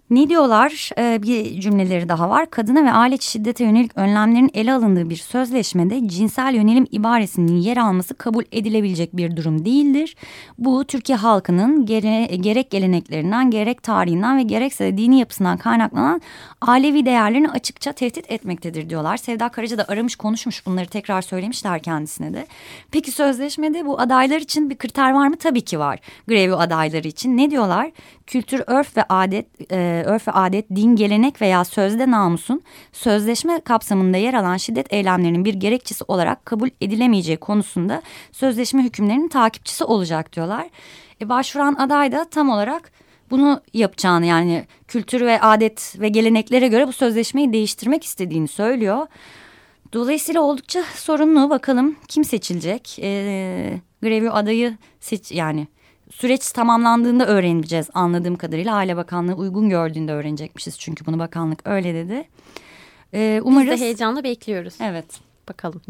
ne 0.09 0.29
diyorlar? 0.29 0.89
Ee, 0.97 1.23
bir 1.23 1.61
cümleleri 1.61 2.09
daha 2.09 2.29
var. 2.29 2.49
Kadına 2.49 2.85
ve 2.85 2.91
aile 2.91 3.17
şiddete 3.17 3.63
yönelik 3.63 3.97
önlemlerin 3.97 4.51
ele 4.53 4.73
alındığı 4.73 5.09
bir 5.09 5.15
sözleşmede 5.15 6.07
cinsel 6.07 6.53
yönelim 6.53 6.87
ibaresinin 6.91 7.55
yer 7.57 7.77
alması 7.77 8.13
kabul 8.13 8.43
edilebilecek 8.51 9.17
bir 9.17 9.35
durum 9.37 9.65
değildir. 9.65 10.15
Bu 10.57 10.85
Türkiye 10.85 11.17
halkının 11.17 11.85
gere, 11.85 12.35
gerek 12.35 12.71
geleneklerinden, 12.71 13.51
gerek 13.51 13.83
tarihinden 13.83 14.37
ve 14.37 14.43
gerekse 14.43 14.85
de 14.85 14.97
dini 14.97 15.19
yapısından 15.19 15.57
kaynaklanan 15.57 16.21
ailevi 16.61 17.05
değerlerini 17.05 17.49
açıkça 17.49 17.91
tehdit 17.91 18.31
etmektedir 18.31 18.89
diyorlar. 18.89 19.17
Sevda 19.17 19.49
Karaca 19.49 19.77
da 19.77 19.85
aramış 19.87 20.15
konuşmuş 20.15 20.65
bunları 20.65 20.87
tekrar 20.87 21.21
söylemişler 21.21 21.81
kendisine 21.81 22.33
de. 22.33 22.47
Peki 22.91 23.11
sözleşmede 23.11 23.85
bu 23.85 23.99
adaylar 23.99 24.39
için 24.39 24.69
bir 24.69 24.77
kriter 24.77 25.11
var 25.11 25.27
mı? 25.27 25.35
Tabii 25.37 25.61
ki 25.61 25.79
var. 25.79 25.99
Grevi 26.27 26.55
adayları 26.55 27.07
için. 27.07 27.37
Ne 27.37 27.51
diyorlar? 27.51 27.91
Kültür, 28.27 28.63
örf 28.67 28.97
ve 28.97 29.03
adet... 29.09 29.71
E, 29.71 29.94
örf 30.03 30.27
ve 30.27 30.31
adet, 30.31 30.69
din, 30.75 30.95
gelenek 30.95 31.41
veya 31.41 31.65
sözde 31.65 32.11
namusun 32.11 32.61
sözleşme 32.91 33.59
kapsamında 33.59 34.17
yer 34.17 34.33
alan 34.33 34.57
şiddet 34.57 34.93
eylemlerinin 34.93 35.45
bir 35.45 35.53
gerekçesi 35.53 36.03
olarak 36.07 36.45
kabul 36.45 36.69
edilemeyeceği 36.81 37.37
konusunda 37.37 38.01
sözleşme 38.31 38.83
hükümlerinin 38.83 39.27
takipçisi 39.27 39.83
olacak 39.83 40.35
diyorlar. 40.35 40.69
E, 41.21 41.29
başvuran 41.29 41.73
aday 41.73 42.11
da 42.11 42.25
tam 42.29 42.49
olarak 42.49 42.91
bunu 43.31 43.61
yapacağını 43.73 44.25
yani 44.25 44.65
kültür 44.87 45.21
ve 45.21 45.41
adet 45.41 45.99
ve 45.99 46.09
geleneklere 46.09 46.67
göre 46.67 46.87
bu 46.87 46.93
sözleşmeyi 46.93 47.53
değiştirmek 47.53 48.03
istediğini 48.03 48.47
söylüyor. 48.47 49.07
Dolayısıyla 49.93 50.41
oldukça 50.41 50.83
sorunlu 50.95 51.49
bakalım 51.49 51.95
kim 52.07 52.23
seçilecek? 52.23 52.99
E, 53.01 53.79
Grevio 54.01 54.33
adayı 54.33 54.77
seç 54.99 55.31
yani 55.31 55.67
süreç 56.11 56.51
tamamlandığında 56.51 57.27
öğreneceğiz 57.27 57.89
anladığım 57.93 58.35
kadarıyla. 58.35 58.75
Aile 58.75 58.97
Bakanlığı 58.97 59.33
uygun 59.33 59.69
gördüğünde 59.69 60.11
öğrenecekmişiz 60.11 60.79
çünkü 60.79 61.05
bunu 61.05 61.19
bakanlık 61.19 61.67
öyle 61.67 61.93
dedi. 61.93 62.27
Ee, 63.13 63.41
umarız... 63.43 63.71
Biz 63.71 63.81
de 63.81 63.85
heyecanla 63.85 64.23
bekliyoruz. 64.23 64.73
Evet. 64.81 65.05
Bakalım. 65.49 65.81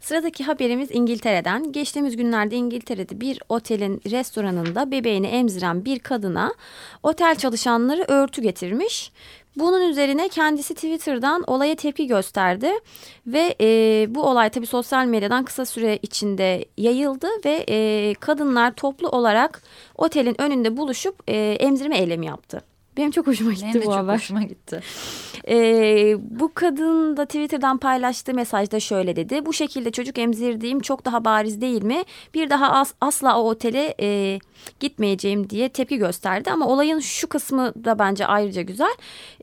Sıradaki 0.00 0.44
haberimiz 0.44 0.88
İngiltere'den. 0.92 1.72
Geçtiğimiz 1.72 2.16
günlerde 2.16 2.56
İngiltere'de 2.56 3.20
bir 3.20 3.40
otelin 3.48 4.00
restoranında 4.10 4.90
bebeğini 4.90 5.26
emziren 5.26 5.84
bir 5.84 5.98
kadına 5.98 6.54
otel 7.02 7.34
çalışanları 7.34 8.04
örtü 8.08 8.42
getirmiş. 8.42 9.12
Bunun 9.56 9.88
üzerine 9.88 10.28
kendisi 10.28 10.74
Twitter'dan 10.74 11.44
olaya 11.46 11.74
tepki 11.74 12.06
gösterdi 12.06 12.72
ve 13.26 13.54
e, 13.60 14.06
bu 14.14 14.22
olay 14.22 14.50
tabii 14.50 14.66
sosyal 14.66 15.06
medyadan 15.06 15.44
kısa 15.44 15.64
süre 15.64 15.98
içinde 16.02 16.64
yayıldı 16.76 17.28
ve 17.44 17.64
e, 17.68 18.14
kadınlar 18.14 18.74
toplu 18.74 19.08
olarak 19.08 19.62
otelin 19.94 20.40
önünde 20.40 20.76
buluşup 20.76 21.22
e, 21.28 21.36
emzirme 21.60 21.98
eylemi 21.98 22.26
yaptı. 22.26 22.73
Benim 22.96 23.10
çok 23.10 23.26
hoşuma 23.26 23.52
gitti 23.52 23.64
Benim 23.64 23.74
de 23.74 23.80
bu 23.80 23.84
çok 23.84 23.94
haber. 23.94 24.14
hoşuma 24.14 24.42
gitti. 24.42 24.80
Ee, 25.48 26.16
bu 26.20 26.54
kadın 26.54 27.16
da 27.16 27.24
Twitter'dan 27.26 27.78
paylaştığı 27.78 28.34
mesajda 28.34 28.80
şöyle 28.80 29.16
dedi. 29.16 29.46
Bu 29.46 29.52
şekilde 29.52 29.90
çocuk 29.90 30.18
emzirdiğim 30.18 30.80
çok 30.80 31.04
daha 31.04 31.24
bariz 31.24 31.60
değil 31.60 31.82
mi? 31.82 32.04
Bir 32.34 32.50
daha 32.50 32.72
as 32.72 32.94
asla 33.00 33.40
o 33.40 33.48
otele 33.48 33.94
e, 34.00 34.38
gitmeyeceğim 34.80 35.50
diye 35.50 35.68
tepki 35.68 35.96
gösterdi. 35.96 36.50
Ama 36.50 36.66
olayın 36.68 36.98
şu 36.98 37.28
kısmı 37.28 37.72
da 37.84 37.98
bence 37.98 38.26
ayrıca 38.26 38.62
güzel. 38.62 38.94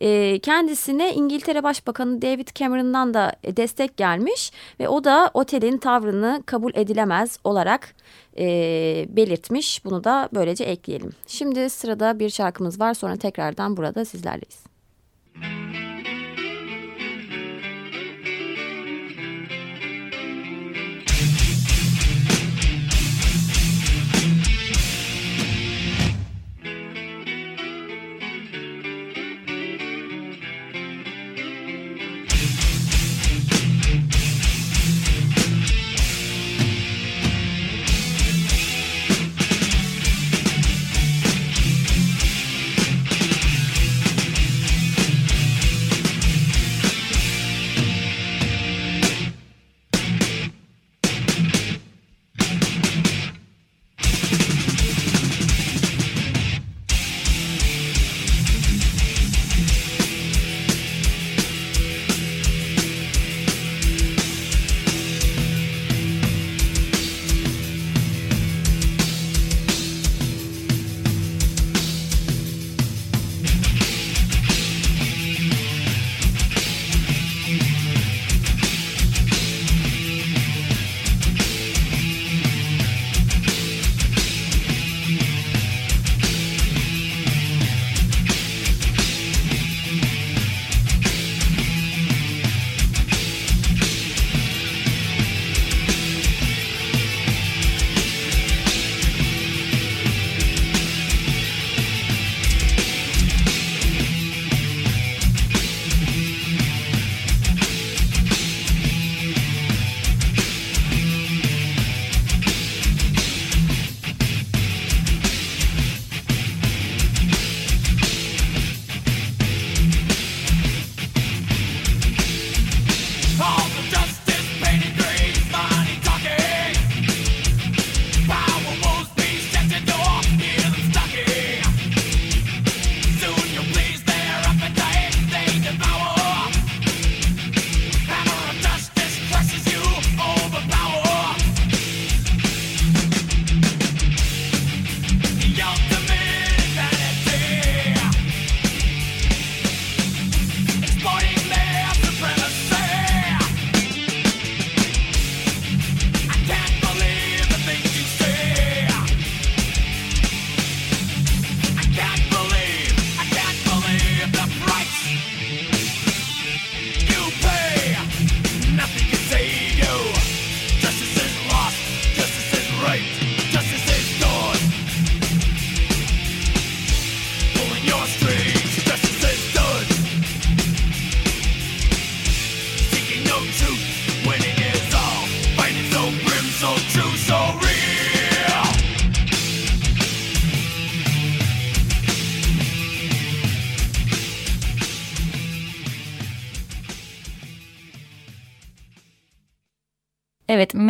E, 0.01 0.39
kendisine 0.39 1.13
İngiltere 1.13 1.63
Başbakanı 1.63 2.21
David 2.21 2.47
Cameron'dan 2.55 3.13
da 3.13 3.33
destek 3.57 3.97
gelmiş. 3.97 4.51
Ve 4.79 4.87
o 4.89 5.03
da 5.03 5.31
otelin 5.33 5.77
tavrını 5.77 6.43
kabul 6.45 6.71
edilemez 6.75 7.39
olarak 7.43 7.95
e, 8.37 9.05
belirtmiş. 9.09 9.85
Bunu 9.85 10.03
da 10.03 10.29
böylece 10.33 10.63
ekleyelim. 10.63 11.11
Şimdi 11.27 11.69
sırada 11.69 12.19
bir 12.19 12.29
şarkımız 12.29 12.79
var. 12.79 12.93
Sonra 12.93 13.15
tekrardan 13.15 13.77
burada 13.77 14.05
sizlerleyiz. 14.05 14.70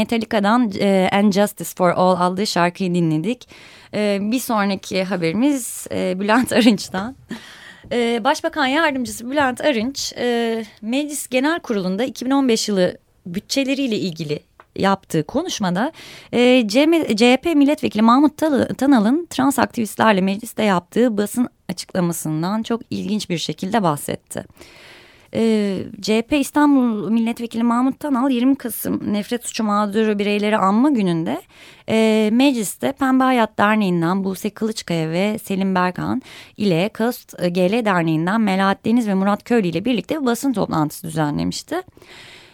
Metallica'dan 0.02 0.72
e, 0.80 1.10
And 1.12 1.34
Justice 1.34 1.70
for 1.78 1.90
All 1.90 2.16
adlı 2.20 2.48
şarkıyı 2.48 2.96
dinledik. 2.96 3.50
E, 3.94 4.18
bir 4.22 4.40
sonraki 4.40 5.04
haberimiz 5.04 5.88
e, 5.92 6.20
Bülent 6.20 6.54
Arınç'tan. 6.54 7.16
Başbakan 8.24 8.66
Yardımcısı 8.66 9.32
Bülent 9.32 9.62
Arınç 9.62 10.14
e, 10.18 10.66
Meclis 10.82 11.28
Genel 11.28 11.60
Kurulu'nda 11.60 12.04
2015 12.04 12.70
yılı 12.70 12.98
bütçeleriyle 13.26 13.96
ilgili 13.98 14.40
yaptığı 14.76 15.24
konuşmada 15.24 15.92
CHP 17.18 17.46
milletvekili 17.56 18.02
Mahmut 18.02 18.38
Tanal'ın 18.78 19.28
trans 19.30 19.60
aktivistlerle 19.60 20.22
mecliste 20.22 20.64
yaptığı 20.64 21.18
basın 21.18 21.50
açıklamasından 21.70 22.64
çok 22.64 22.82
ilginç 22.90 23.30
bir 23.30 23.38
şekilde 23.38 23.84
bahsetti. 23.84 24.46
E, 25.34 25.42
ee, 25.42 25.86
CHP 26.02 26.34
İstanbul 26.34 27.10
Milletvekili 27.10 27.64
Mahmut 27.64 28.00
Tanal 28.00 28.30
20 28.30 28.56
Kasım 28.56 29.14
Nefret 29.14 29.46
Suçu 29.46 29.64
Mağduru 29.64 30.20
Bireyleri 30.20 30.58
Anma 30.58 30.90
Günü'nde 30.90 31.42
e, 31.90 32.30
mecliste 32.34 32.92
Pembe 32.92 33.24
Hayat 33.24 33.58
Derneği'nden 33.58 34.24
Buse 34.24 34.50
Kılıçkaya 34.50 35.10
ve 35.10 35.38
Selim 35.38 35.76
Berkan 35.76 36.22
ile 36.58 36.90
Kast 36.90 37.38
GL 37.38 37.86
Derneği'nden 37.86 38.42
Melahat 38.42 38.86
Deniz 38.86 39.08
ve 39.08 39.14
Murat 39.14 39.44
Köylü 39.44 39.68
ile 39.68 39.86
birlikte 39.86 40.22
bir 40.22 40.26
basın 40.26 40.54
toplantısı 40.54 41.08
düzenlemişti. 41.08 41.82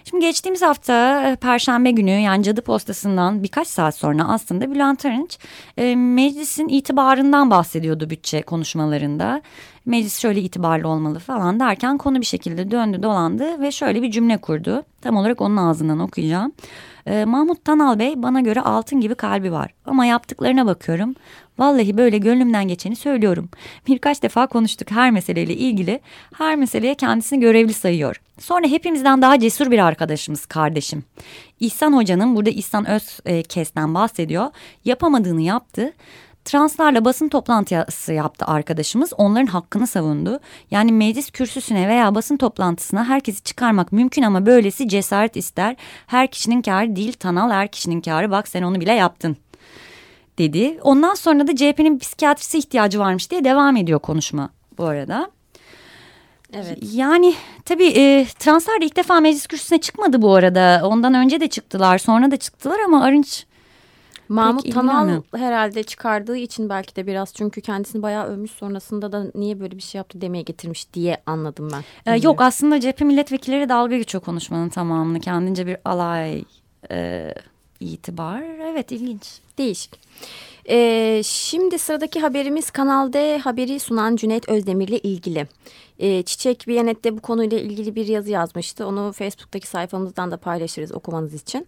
Şimdi 0.10 0.26
geçtiğimiz 0.26 0.62
hafta 0.62 1.24
e, 1.24 1.36
Perşembe 1.36 1.92
günü 1.92 2.12
yani 2.12 2.44
cadı 2.44 2.62
postasından 2.62 3.44
birkaç 3.44 3.68
saat 3.68 3.96
sonra 3.96 4.28
aslında 4.28 4.72
Bülent 4.72 5.06
Arınç 5.06 5.38
e, 5.78 5.96
meclisin 5.96 6.68
itibarından 6.68 7.52
bahsediyordu 7.52 8.10
bütçe 8.10 8.42
konuşmalarında. 8.42 9.42
Meclis 9.88 10.20
şöyle 10.20 10.42
itibarlı 10.42 10.88
olmalı 10.88 11.20
falan 11.20 11.60
derken 11.60 11.98
konu 11.98 12.22
bir 12.22 12.26
şekilde 12.26 12.72
döndü 12.72 13.04
dolandı 13.04 13.62
ve 13.62 13.72
şöyle 13.72 14.02
bir 14.02 14.12
cümle 14.12 14.38
kurdu. 14.38 14.84
Tam 15.02 15.16
olarak 15.18 15.42
onun 15.42 15.58
ağzından 15.58 16.00
okuyacağım. 16.00 16.52
E, 17.06 17.26
Mahmut 17.26 17.66
Tanal 17.66 18.00
Bey 18.00 18.14
bana 18.24 18.42
göre 18.42 18.62
altın 18.62 19.02
gibi 19.02 19.16
kalbi 19.16 19.52
var 19.52 19.74
ama 19.86 20.06
yaptıklarına 20.06 20.66
bakıyorum. 20.66 21.16
Vallahi 21.58 21.98
böyle 21.98 22.18
gönlümden 22.18 22.68
geçeni 22.68 22.96
söylüyorum. 22.96 23.50
Birkaç 23.88 24.24
defa 24.24 24.48
konuştuk 24.48 24.92
her 24.92 25.12
meseleyle 25.12 25.54
ilgili. 25.54 26.00
Her 26.38 26.56
meseleye 26.56 26.96
kendisini 26.96 27.40
görevli 27.40 27.74
sayıyor. 27.74 28.22
Sonra 28.40 28.68
hepimizden 28.68 29.22
daha 29.22 29.40
cesur 29.40 29.72
bir 29.72 29.80
arkadaşımız 29.80 30.46
kardeşim. 30.46 31.04
İhsan 31.60 31.94
Hoca'nın 31.94 32.36
burada 32.36 32.50
İhsan 32.50 32.86
Özkes'ten 32.90 33.94
bahsediyor. 33.94 34.46
Yapamadığını 34.86 35.42
yaptı. 35.42 35.94
Translarla 36.48 37.06
basın 37.06 37.30
toplantısı 37.30 38.14
yaptı 38.14 38.46
arkadaşımız. 38.46 39.14
Onların 39.18 39.46
hakkını 39.46 39.88
savundu. 39.88 40.40
Yani 40.72 40.92
meclis 40.92 41.32
kürsüsüne 41.32 41.88
veya 41.88 42.16
basın 42.16 42.38
toplantısına 42.38 43.06
herkesi 43.06 43.44
çıkarmak 43.44 43.92
mümkün 43.92 44.22
ama 44.22 44.46
böylesi 44.46 44.88
cesaret 44.90 45.36
ister. 45.38 45.76
Her 46.08 46.32
kişinin 46.32 46.62
kârı 46.62 46.96
değil 46.96 47.14
Tanal 47.14 47.52
her 47.52 47.68
kişinin 47.68 48.02
kârı. 48.02 48.32
Bak 48.32 48.48
sen 48.48 48.64
onu 48.64 48.82
bile 48.82 48.92
yaptın 48.94 49.38
dedi. 50.38 50.80
Ondan 50.82 51.14
sonra 51.14 51.48
da 51.48 51.56
CHP'nin 51.56 52.00
psikiyatrisi 52.00 52.58
ihtiyacı 52.58 53.00
varmış 53.00 53.32
diye 53.32 53.44
devam 53.44 53.78
ediyor 53.78 54.00
konuşma 54.00 54.50
bu 54.78 54.86
arada. 54.86 55.32
Evet. 56.54 56.78
Yani 56.94 57.36
tabii 57.66 57.88
e, 57.88 58.28
translar 58.40 58.82
da 58.82 58.86
ilk 58.86 58.96
defa 58.96 59.20
meclis 59.20 59.48
kürsüsüne 59.48 59.82
çıkmadı 59.82 60.22
bu 60.22 60.36
arada. 60.36 60.82
Ondan 60.84 61.14
önce 61.14 61.40
de 61.40 61.48
çıktılar 61.48 61.98
sonra 61.98 62.32
da 62.32 62.38
çıktılar 62.38 62.80
ama 62.80 63.04
Arınç 63.04 63.46
Mahmut 64.30 64.74
Tanal 64.74 65.22
herhalde 65.36 65.84
çıkardığı 65.84 66.38
için 66.38 66.70
belki 66.70 66.96
de 66.96 67.08
biraz 67.08 67.34
çünkü 67.34 67.62
kendisini 67.62 68.02
bayağı 68.02 68.28
övmüş 68.28 68.52
sonrasında 68.52 69.12
da 69.12 69.32
niye 69.36 69.60
böyle 69.60 69.78
bir 69.78 69.82
şey 69.82 70.00
yaptı 70.00 70.22
demeye 70.22 70.42
getirmiş 70.42 70.94
diye 70.94 71.18
anladım 71.26 71.70
ben. 71.74 72.14
Ee, 72.14 72.18
yok 72.18 72.42
aslında 72.42 72.82
CHP 72.82 73.02
milletvekilleri 73.02 73.70
dalga 73.70 73.98
geçiyor 73.98 74.24
konuşmanın 74.24 74.70
tamamını 74.70 75.20
kendince 75.20 75.68
bir 75.68 75.78
alay 75.86 76.44
e, 76.92 77.34
itibar 77.80 78.42
evet 78.42 78.92
ilginç. 78.92 79.40
Değişik. 79.58 80.00
Ee, 80.70 81.22
şimdi 81.26 81.80
sıradaki 81.80 82.20
haberimiz 82.20 82.72
Kanal 82.72 83.14
D 83.14 83.38
haberi 83.38 83.80
sunan 83.80 84.16
Cüneyt 84.16 84.50
Özdemir'le 84.50 85.00
ilgili. 85.04 85.48
Ee, 86.00 86.24
Çiçek 86.24 86.66
Biyanet'te 86.68 87.18
bu 87.18 87.22
konuyla 87.22 87.60
ilgili 87.60 87.96
bir 87.96 88.08
yazı 88.08 88.32
yazmıştı. 88.32 88.88
Onu 88.88 89.12
Facebook'taki 89.12 89.68
sayfamızdan 89.68 90.32
da 90.32 90.38
paylaşırız 90.38 90.92
okumanız 90.92 91.34
için. 91.34 91.68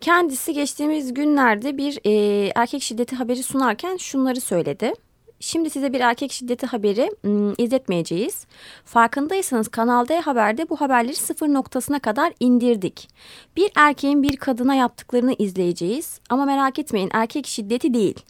Kendisi 0.00 0.52
geçtiğimiz 0.52 1.14
günlerde 1.14 1.76
bir 1.76 1.98
e, 2.04 2.12
erkek 2.54 2.82
şiddeti 2.82 3.16
haberi 3.16 3.42
sunarken 3.42 3.96
şunları 3.96 4.40
söyledi. 4.40 4.92
Şimdi 5.40 5.70
size 5.70 5.92
bir 5.92 6.00
erkek 6.00 6.32
şiddeti 6.32 6.66
haberi 6.66 7.10
izletmeyeceğiz. 7.58 8.46
Farkındaysanız 8.84 9.68
Kanal 9.68 10.08
D 10.08 10.20
Haber'de 10.20 10.68
bu 10.68 10.80
haberleri 10.80 11.14
sıfır 11.16 11.48
noktasına 11.48 11.98
kadar 11.98 12.32
indirdik. 12.40 13.08
Bir 13.56 13.70
erkeğin 13.76 14.22
bir 14.22 14.36
kadına 14.36 14.74
yaptıklarını 14.74 15.34
izleyeceğiz. 15.38 16.20
Ama 16.30 16.44
merak 16.44 16.78
etmeyin 16.78 17.10
erkek 17.12 17.46
şiddeti 17.46 17.94
değil. 17.94 18.20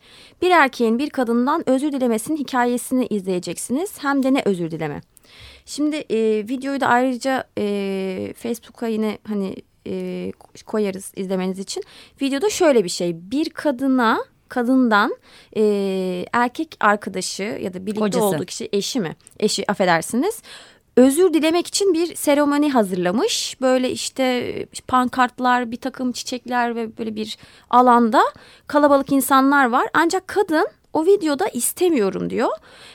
Bir 0.43 0.51
erkeğin 0.51 0.99
bir 0.99 1.11
kadından 1.11 1.69
özür 1.69 1.93
dilemesinin 1.93 2.37
hikayesini 2.37 3.07
izleyeceksiniz. 3.07 3.95
Hem 3.99 4.23
de 4.23 4.35
ne 4.35 4.43
özür 4.45 4.71
dileme. 4.71 5.01
Şimdi 5.67 5.97
e, 5.97 6.19
videoyu 6.49 6.81
da 6.81 6.87
ayrıca 6.87 7.45
e, 7.59 8.35
Facebook'a 8.37 8.87
yine 8.87 9.19
hani 9.27 9.57
e, 9.87 10.33
koyarız 10.67 11.13
izlemeniz 11.17 11.59
için. 11.59 11.83
Videoda 12.23 12.51
şöyle 12.51 12.85
bir 12.85 12.89
şey. 12.89 13.31
Bir 13.31 13.51
kadına 13.51 14.19
kadından 14.49 15.17
e, 15.57 15.63
erkek 16.33 16.77
arkadaşı 16.81 17.43
ya 17.43 17.75
da 17.75 17.87
birlikte 17.87 18.01
Kocası. 18.01 18.25
olduğu 18.25 18.45
kişi 18.45 18.69
eşi 18.73 19.01
mi? 19.01 19.17
Eşi 19.41 19.71
affedersiniz. 19.71 20.43
Özür 20.97 21.35
dilemek 21.35 21.67
için 21.67 21.95
bir 21.95 22.15
seremoni 22.15 22.71
hazırlamış. 22.71 23.61
Böyle 23.61 23.91
işte 23.91 24.67
pankartlar, 24.89 25.71
bir 25.71 25.77
takım 25.77 26.13
çiçekler 26.13 26.77
ve 26.77 26.99
böyle 26.99 27.15
bir 27.15 27.39
alanda 27.71 28.23
kalabalık 28.67 29.13
insanlar 29.13 29.71
var. 29.71 29.89
Ancak 29.95 30.29
kadın 30.29 30.69
o 30.93 31.07
videoda 31.07 31.49
istemiyorum 31.49 32.31
diyor 32.31 32.49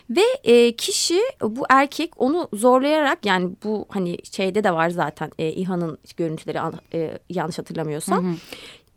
ve 0.10 0.24
e, 0.44 0.76
kişi 0.76 1.22
bu 1.42 1.64
erkek 1.70 2.22
onu 2.22 2.50
zorlayarak 2.54 3.26
yani 3.26 3.50
bu 3.64 3.86
hani 3.90 4.18
şeyde 4.32 4.64
de 4.64 4.72
var 4.74 4.90
zaten 4.90 5.32
e, 5.40 5.50
İHA'nın 5.50 5.98
görüntüleri 6.18 6.60
e, 6.94 7.18
yanlış 7.30 7.60
hatırlamıyorsam. 7.60 8.26
Hı 8.26 8.30
hı 8.30 8.36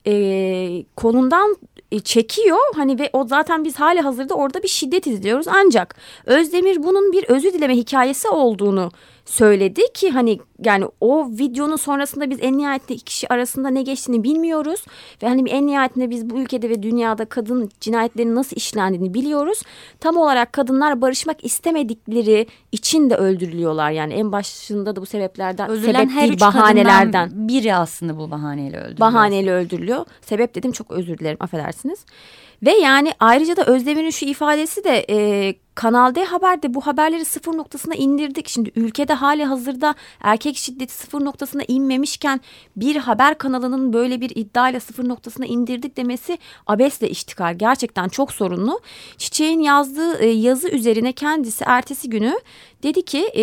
e, 0.07 0.85
konundan 0.97 1.57
e, 1.93 2.01
çekiyor. 2.01 2.59
Hani 2.77 2.99
ve 2.99 3.11
o 3.13 3.27
zaten 3.27 3.65
biz 3.65 3.77
hali 3.77 4.01
hazırda 4.01 4.35
orada 4.35 4.63
bir 4.63 4.69
şiddet 4.69 5.07
izliyoruz. 5.07 5.49
Ancak 5.49 5.97
Özdemir 6.27 6.83
bunun 6.83 7.13
bir 7.13 7.25
özür 7.25 7.53
dileme 7.53 7.77
hikayesi 7.77 8.29
olduğunu 8.29 8.91
söyledi 9.25 9.83
ki 9.95 10.11
hani 10.11 10.39
yani 10.65 10.85
o 11.01 11.29
videonun 11.31 11.77
sonrasında 11.77 12.31
biz 12.31 12.39
en 12.43 12.59
nihayetinde 12.59 12.95
iki 12.95 13.05
kişi 13.05 13.33
arasında 13.33 13.69
ne 13.69 13.83
geçtiğini 13.83 14.25
bilmiyoruz 14.25 14.85
ve 15.23 15.29
hani 15.29 15.51
en 15.51 15.67
nihayetinde 15.67 16.11
biz 16.11 16.31
bu 16.31 16.41
ülkede 16.41 16.71
ve 16.71 16.83
dünyada 16.83 17.25
kadın 17.25 17.71
cinayetlerinin 17.81 18.35
nasıl 18.35 18.57
işlendiğini 18.57 19.15
biliyoruz. 19.15 19.63
Tam 20.01 20.17
olarak 20.17 20.53
kadınlar 20.53 21.01
barışmak 21.01 21.45
istemedikleri 21.45 22.47
için 22.73 23.11
de 23.11 23.17
öldürülüyorlar 23.17 23.91
yani 23.91 24.15
en 24.15 24.33
başında 24.33 24.97
da 24.97 25.01
bu 25.01 25.07
sebeplerden 25.07 25.71
Öldürülen 25.71 26.01
sebep 26.01 26.11
her 26.11 26.29
değil 26.29 26.41
bahanelerden 26.41 27.49
biri 27.49 27.75
aslında 27.75 28.19
bu 28.19 28.31
bahaneyle 28.31 28.77
öldürülüyor. 28.77 29.01
Bahaneyle 29.01 29.53
öldürülüyor. 29.53 30.07
Sebep 30.21 30.55
dedim 30.55 30.73
çok 30.73 30.91
özür 30.91 31.19
dilerim 31.19 31.39
affedersiniz. 31.41 32.05
Ve 32.65 32.73
yani 32.73 33.13
ayrıca 33.21 33.57
da 33.57 33.65
Özdemir'in 33.65 34.11
şu 34.11 34.27
ifadesi 34.27 34.85
de 34.85 35.07
e, 35.11 35.55
Kanal 35.75 36.15
D 36.15 36.25
Haber'de 36.25 36.75
bu 36.75 36.81
haberleri 36.81 37.25
sıfır 37.25 37.57
noktasına 37.57 37.95
indirdik. 37.95 38.49
Şimdi 38.49 38.73
ülkede 38.77 39.13
hali 39.13 39.45
hazırda 39.45 39.95
erkek 40.21 40.57
şiddeti 40.57 40.93
sıfır 40.93 41.25
noktasına 41.25 41.63
inmemişken 41.69 42.41
bir 42.77 42.97
haber 42.97 43.39
kanalının 43.39 43.93
böyle 43.93 44.21
bir 44.21 44.33
iddiayla 44.35 44.81
sıfır 44.81 45.09
noktasına 45.09 45.47
indirdik 45.47 45.97
demesi 45.97 46.39
abesle 46.67 47.09
iştikal. 47.09 47.55
Gerçekten 47.55 48.09
çok 48.09 48.33
sorunlu. 48.33 48.81
Çiçeğin 49.19 49.61
yazdığı 49.61 50.19
e, 50.19 50.27
yazı 50.27 50.69
üzerine 50.69 51.13
kendisi 51.13 51.65
ertesi 51.67 52.11
günü 52.11 52.35
dedi 52.83 53.05
ki 53.05 53.31
e, 53.37 53.43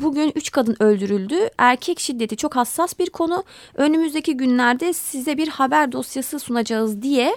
bugün 0.00 0.32
üç 0.34 0.50
kadın 0.50 0.76
öldürüldü. 0.80 1.48
Erkek 1.58 2.00
şiddeti 2.00 2.36
çok 2.36 2.56
hassas 2.56 2.98
bir 2.98 3.10
konu. 3.10 3.44
Önümüzdeki 3.74 4.36
günlerde 4.36 4.92
size 4.92 5.38
bir 5.38 5.48
haber 5.48 5.92
dosyası 5.92 6.38
sunacağız 6.38 7.02
diye 7.02 7.36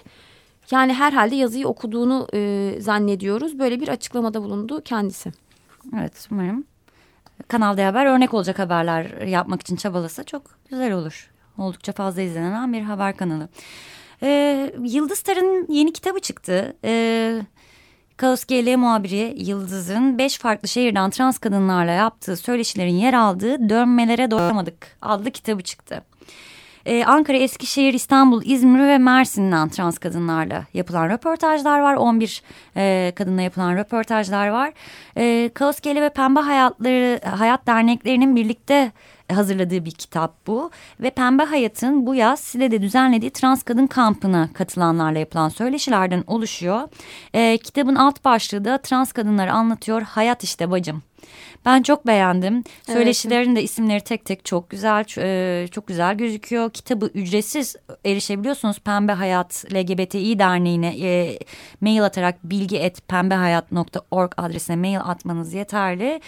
yani 0.71 0.93
herhalde 0.93 1.36
yazıyı 1.36 1.67
okuduğunu 1.67 2.27
e, 2.34 2.73
zannediyoruz. 2.79 3.60
Böyle 3.60 3.79
bir 3.79 3.88
açıklamada 3.88 4.43
bulundu 4.43 4.82
kendisi. 4.86 5.32
Evet 5.97 6.27
umarım 6.32 6.63
Kanal 7.47 7.77
D 7.77 7.84
Haber 7.84 8.05
örnek 8.05 8.34
olacak 8.34 8.60
haberler 8.60 9.21
yapmak 9.21 9.62
için 9.62 9.75
çabalasa 9.75 10.23
çok 10.23 10.43
güzel 10.69 10.93
olur. 10.93 11.32
Oldukça 11.58 11.91
fazla 11.91 12.21
izlenen 12.21 12.73
bir 12.73 12.82
haber 12.82 13.17
kanalı. 13.17 13.49
Ee, 14.23 14.73
Yıldız 14.84 15.21
Tar'ın 15.21 15.65
yeni 15.69 15.93
kitabı 15.93 16.19
çıktı. 16.19 16.75
Ee, 16.84 17.41
Kaos 18.17 18.45
GL 18.45 18.77
muhabiri 18.77 19.36
Yıldız'ın 19.38 20.17
beş 20.17 20.38
farklı 20.38 20.67
şehirden 20.67 21.10
trans 21.10 21.38
kadınlarla 21.38 21.91
yaptığı 21.91 22.38
söyleşilerin 22.38 22.93
yer 22.93 23.13
aldığı 23.13 23.69
Dönmelere 23.69 24.32
Doyamadık 24.32 24.97
adlı 25.01 25.32
kitabı 25.32 25.62
çıktı. 25.62 26.03
Ee, 26.85 27.03
Ankara, 27.05 27.37
Eskişehir, 27.37 27.93
İstanbul, 27.93 28.41
İzmir 28.45 28.79
ve 28.79 28.97
Mersin'den 28.97 29.69
trans 29.69 29.97
kadınlarla 29.97 30.65
yapılan 30.73 31.09
röportajlar 31.09 31.79
var. 31.79 31.95
11 31.95 32.43
e, 32.77 33.13
kadınla 33.15 33.41
yapılan 33.41 33.77
röportajlar 33.77 34.47
var. 34.47 34.73
E, 35.17 35.49
Kaos 35.53 35.79
GL 35.79 36.01
ve 36.01 36.09
Pembe 36.09 36.39
Hayatları 36.39 37.19
Hayat 37.37 37.67
Derneklerinin 37.67 38.35
birlikte 38.35 38.91
hazırladığı 39.31 39.85
bir 39.85 39.91
kitap 39.91 40.47
bu. 40.47 40.71
Ve 40.99 41.09
Pembe 41.09 41.43
Hayat'ın 41.43 42.05
bu 42.05 42.15
yaz 42.15 42.39
Sile'de 42.39 42.81
düzenlediği 42.81 43.31
trans 43.31 43.63
kadın 43.63 43.87
kampına 43.87 44.49
katılanlarla 44.53 45.19
yapılan 45.19 45.49
söyleşilerden 45.49 46.23
oluşuyor. 46.27 46.89
E, 47.33 47.57
kitabın 47.57 47.95
alt 47.95 48.25
başlığı 48.25 48.65
da 48.65 48.77
trans 48.77 49.11
kadınları 49.11 49.53
anlatıyor 49.53 50.01
hayat 50.01 50.43
işte 50.43 50.71
bacım. 50.71 51.03
Ben 51.65 51.82
çok 51.82 52.08
beğendim. 52.08 52.63
Söyleşilerin 52.86 53.55
de 53.55 53.63
isimleri 53.63 54.01
tek 54.01 54.25
tek 54.25 54.45
çok 54.45 54.69
güzel, 54.69 55.05
e, 55.17 55.67
çok 55.67 55.88
güzel 55.88 56.17
gözüküyor. 56.17 56.71
Kitabı 56.71 57.05
ücretsiz 57.05 57.75
erişebiliyorsunuz. 58.05 58.79
Pembe 58.79 59.12
Hayat 59.12 59.65
LGBTİ 59.73 60.39
Derneği'ne 60.39 60.99
e, 60.99 61.39
mail 61.82 62.05
atarak 62.05 62.43
bilgi.pembehayat.org 62.43 64.32
adresine 64.38 64.75
mail 64.75 64.99
atmanız 64.99 65.53
yeterli. 65.53 66.21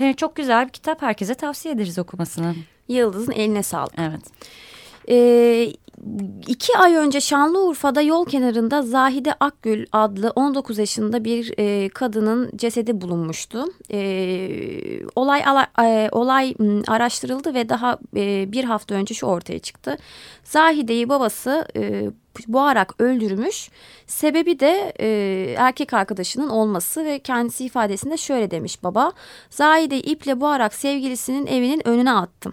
E, 0.00 0.12
çok 0.12 0.36
güzel 0.36 0.66
bir 0.66 0.72
kitap. 0.72 1.02
Herkese 1.02 1.34
tavsiye 1.34 1.74
ederiz 1.74 1.98
okumasını. 1.98 2.54
Yıldız'ın 2.88 3.32
eline 3.32 3.62
sağlık. 3.62 3.94
Evet. 3.98 4.22
Ee, 5.08 5.72
iki 6.46 6.78
ay 6.78 6.96
önce 6.96 7.20
Şanlıurfa'da 7.20 8.02
yol 8.02 8.26
kenarında 8.26 8.82
Zahide 8.82 9.34
Akgül 9.40 9.86
adlı 9.92 10.32
19 10.36 10.78
yaşında 10.78 11.24
bir 11.24 11.54
e, 11.58 11.88
kadının 11.88 12.50
cesedi 12.56 13.00
bulunmuştu. 13.00 13.64
E, 13.92 13.98
olay 15.16 15.42
e, 15.82 16.08
olay 16.12 16.54
araştırıldı 16.88 17.54
ve 17.54 17.68
daha 17.68 17.98
e, 18.16 18.52
bir 18.52 18.64
hafta 18.64 18.94
önce 18.94 19.14
şu 19.14 19.26
ortaya 19.26 19.58
çıktı. 19.58 19.96
Zahide'yi 20.44 21.08
babası 21.08 21.66
e, 21.76 22.10
boğarak 22.48 23.00
öldürmüş. 23.00 23.70
Sebebi 24.06 24.60
de 24.60 24.92
e, 25.00 25.08
erkek 25.58 25.94
arkadaşının 25.94 26.48
olması 26.48 27.04
ve 27.04 27.18
kendisi 27.18 27.64
ifadesinde 27.64 28.16
şöyle 28.16 28.50
demiş 28.50 28.82
baba. 28.82 29.12
Zahide'yi 29.50 30.02
iple 30.02 30.40
boğarak 30.40 30.74
sevgilisinin 30.74 31.46
evinin 31.46 31.88
önüne 31.88 32.12
attım. 32.12 32.52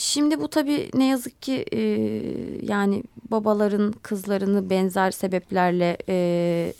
Şimdi 0.00 0.40
bu 0.40 0.48
tabii 0.48 0.90
ne 0.94 1.06
yazık 1.06 1.42
ki 1.42 1.64
e, 1.72 1.80
yani 2.62 3.02
babaların 3.30 3.92
kızlarını 3.92 4.70
benzer 4.70 5.10
sebeplerle 5.10 5.96
e, 6.08 6.72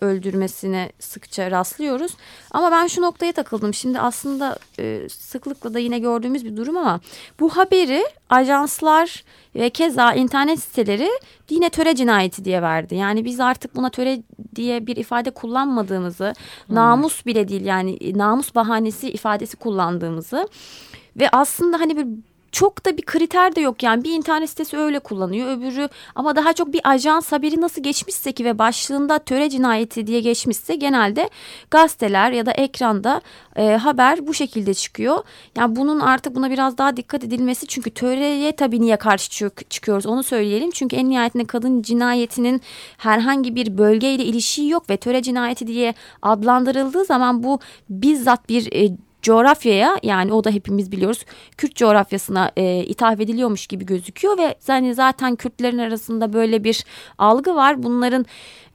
öldürmesine 0.00 0.92
sıkça 0.98 1.50
rastlıyoruz. 1.50 2.12
Ama 2.50 2.70
ben 2.70 2.86
şu 2.86 3.02
noktaya 3.02 3.32
takıldım. 3.32 3.74
Şimdi 3.74 4.00
aslında 4.00 4.58
e, 4.78 5.08
sıklıkla 5.08 5.74
da 5.74 5.78
yine 5.78 5.98
gördüğümüz 5.98 6.44
bir 6.44 6.56
durum 6.56 6.76
ama 6.76 7.00
bu 7.40 7.56
haberi 7.56 8.04
ajanslar 8.30 9.24
ve 9.54 9.70
keza 9.70 10.12
internet 10.12 10.60
siteleri 10.60 11.10
yine 11.50 11.70
töre 11.70 11.94
cinayeti 11.94 12.44
diye 12.44 12.62
verdi. 12.62 12.94
Yani 12.94 13.24
biz 13.24 13.40
artık 13.40 13.76
buna 13.76 13.90
töre 13.90 14.22
diye 14.56 14.86
bir 14.86 14.96
ifade 14.96 15.30
kullanmadığımızı, 15.30 16.34
hmm. 16.66 16.76
namus 16.76 17.26
bile 17.26 17.48
değil 17.48 17.64
yani 17.64 18.18
namus 18.18 18.54
bahanesi 18.54 19.10
ifadesi 19.10 19.56
kullandığımızı 19.56 20.48
ve 21.16 21.28
aslında 21.32 21.80
hani 21.80 21.96
bir 21.96 22.31
çok 22.52 22.86
da 22.86 22.96
bir 22.96 23.02
kriter 23.02 23.56
de 23.56 23.60
yok 23.60 23.82
yani 23.82 24.04
bir 24.04 24.12
internet 24.12 24.50
sitesi 24.50 24.76
öyle 24.76 24.98
kullanıyor 24.98 25.58
öbürü 25.58 25.88
ama 26.14 26.36
daha 26.36 26.52
çok 26.52 26.72
bir 26.72 26.80
ajans 26.84 27.32
haberi 27.32 27.60
nasıl 27.60 27.82
geçmişse 27.82 28.32
ki 28.32 28.44
ve 28.44 28.58
başlığında 28.58 29.18
töre 29.18 29.50
cinayeti 29.50 30.06
diye 30.06 30.20
geçmişse 30.20 30.74
genelde 30.74 31.30
gazeteler 31.70 32.30
ya 32.30 32.46
da 32.46 32.52
ekranda 32.52 33.20
e, 33.56 33.76
haber 33.76 34.26
bu 34.26 34.34
şekilde 34.34 34.74
çıkıyor. 34.74 35.24
Yani 35.56 35.76
bunun 35.76 36.00
artık 36.00 36.34
buna 36.34 36.50
biraz 36.50 36.78
daha 36.78 36.96
dikkat 36.96 37.24
edilmesi 37.24 37.66
çünkü 37.66 37.90
töreye 37.90 38.56
tabii 38.56 38.80
niye 38.80 38.96
karşı 38.96 39.30
çık 39.30 39.70
çıkıyoruz 39.70 40.06
onu 40.06 40.22
söyleyelim. 40.22 40.70
Çünkü 40.70 40.96
en 40.96 41.10
nihayetinde 41.10 41.44
kadın 41.44 41.82
cinayetinin 41.82 42.60
herhangi 42.98 43.54
bir 43.54 43.78
bölgeyle 43.78 44.24
ilişiği 44.24 44.70
yok 44.70 44.90
ve 44.90 44.96
töre 44.96 45.22
cinayeti 45.22 45.66
diye 45.66 45.94
adlandırıldığı 46.22 47.04
zaman 47.04 47.42
bu 47.42 47.60
bizzat 47.90 48.48
bir 48.48 48.72
e, 48.72 48.96
coğrafyaya 49.22 49.98
yani 50.02 50.32
o 50.32 50.44
da 50.44 50.50
hepimiz 50.50 50.92
biliyoruz 50.92 51.24
Kürt 51.56 51.76
coğrafyasına 51.76 52.52
e, 52.56 52.84
ithaf 52.84 53.20
ediliyormuş 53.20 53.66
gibi 53.66 53.86
gözüküyor 53.86 54.38
ve 54.38 54.54
yani 54.68 54.94
zaten 54.94 55.36
Kürtlerin 55.36 55.78
arasında 55.78 56.32
böyle 56.32 56.64
bir 56.64 56.84
algı 57.18 57.54
var. 57.54 57.82
Bunların 57.82 58.26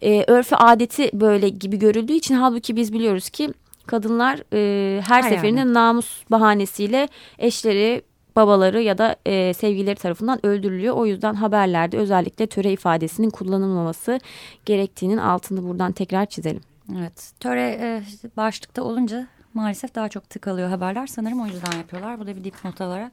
e, 0.01 0.23
örfü 0.27 0.55
adeti 0.55 1.09
böyle 1.13 1.49
gibi 1.49 1.79
görüldüğü 1.79 2.13
için 2.13 2.35
halbuki 2.35 2.75
biz 2.75 2.93
biliyoruz 2.93 3.29
ki 3.29 3.53
kadınlar 3.87 4.39
e, 4.53 5.01
her, 5.01 5.23
her 5.23 5.29
seferinde 5.29 5.73
namus 5.73 6.23
bahanesiyle 6.31 7.07
eşleri 7.39 8.01
babaları 8.35 8.81
ya 8.81 8.97
da 8.97 9.15
e, 9.25 9.53
sevgilileri 9.53 9.95
tarafından 9.95 10.45
öldürülüyor. 10.45 10.95
O 10.95 11.05
yüzden 11.05 11.33
haberlerde 11.33 11.97
özellikle 11.97 12.47
töre 12.47 12.71
ifadesinin 12.71 13.29
kullanılmaması 13.29 14.19
gerektiğinin 14.65 15.17
altını 15.17 15.63
buradan 15.63 15.91
tekrar 15.91 16.25
çizelim. 16.25 16.61
Evet 16.97 17.31
töre 17.39 17.77
e, 17.81 18.01
başlıkta 18.37 18.83
olunca 18.83 19.27
maalesef 19.57 19.95
daha 19.95 20.09
çok 20.09 20.29
tıkalıyor 20.29 20.69
haberler. 20.69 21.07
Sanırım 21.07 21.41
o 21.41 21.45
yüzden 21.45 21.77
yapıyorlar. 21.77 22.19
Bu 22.19 22.27
da 22.27 22.35
bir 22.35 22.43
dipnot 22.43 22.81
olarak 22.81 23.11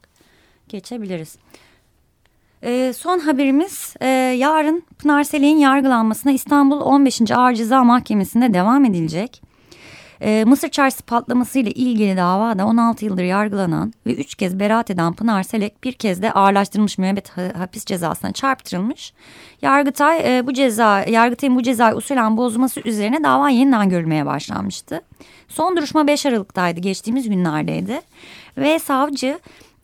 geçebiliriz. 0.67 1.37
E, 2.63 2.93
son 2.93 3.19
haberimiz 3.19 3.93
e, 4.01 4.07
yarın 4.37 4.83
Pınar 4.99 5.23
Selek'in 5.23 5.57
yargılanmasına 5.57 6.31
İstanbul 6.31 6.81
15. 6.81 7.31
Ağır 7.31 7.53
Ceza 7.53 7.83
Mahkemesi'nde 7.83 8.53
devam 8.53 8.85
edilecek. 8.85 9.41
E, 10.21 10.43
Mısır 10.47 10.69
Çarşısı 10.69 11.03
patlamasıyla 11.03 11.71
ilgili 11.71 12.17
davada 12.17 12.65
16 12.65 13.05
yıldır 13.05 13.23
yargılanan 13.23 13.93
ve 14.05 14.13
3 14.15 14.35
kez 14.35 14.59
beraat 14.59 14.91
eden 14.91 15.13
Pınar 15.13 15.43
Selek 15.43 15.83
bir 15.83 15.93
kez 15.93 16.21
de 16.21 16.31
ağırlaştırılmış 16.31 16.97
müebbet 16.97 17.37
hapis 17.37 17.85
cezasına 17.85 18.31
çarptırılmış. 18.31 19.13
Yargıtay 19.61 20.37
e, 20.37 20.47
bu 20.47 20.53
ceza, 20.53 21.03
Yargıtay'ın 21.03 21.55
bu 21.55 21.63
cezayı 21.63 21.95
usulen 21.95 22.37
bozması 22.37 22.81
üzerine 22.85 23.23
dava 23.23 23.49
yeniden 23.49 23.89
görülmeye 23.89 24.25
başlanmıştı. 24.25 25.01
Son 25.47 25.77
duruşma 25.77 26.07
5 26.07 26.25
Aralık'taydı 26.25 26.79
geçtiğimiz 26.79 27.29
günlerdeydi 27.29 28.01
ve 28.57 28.79
savcı 28.79 29.39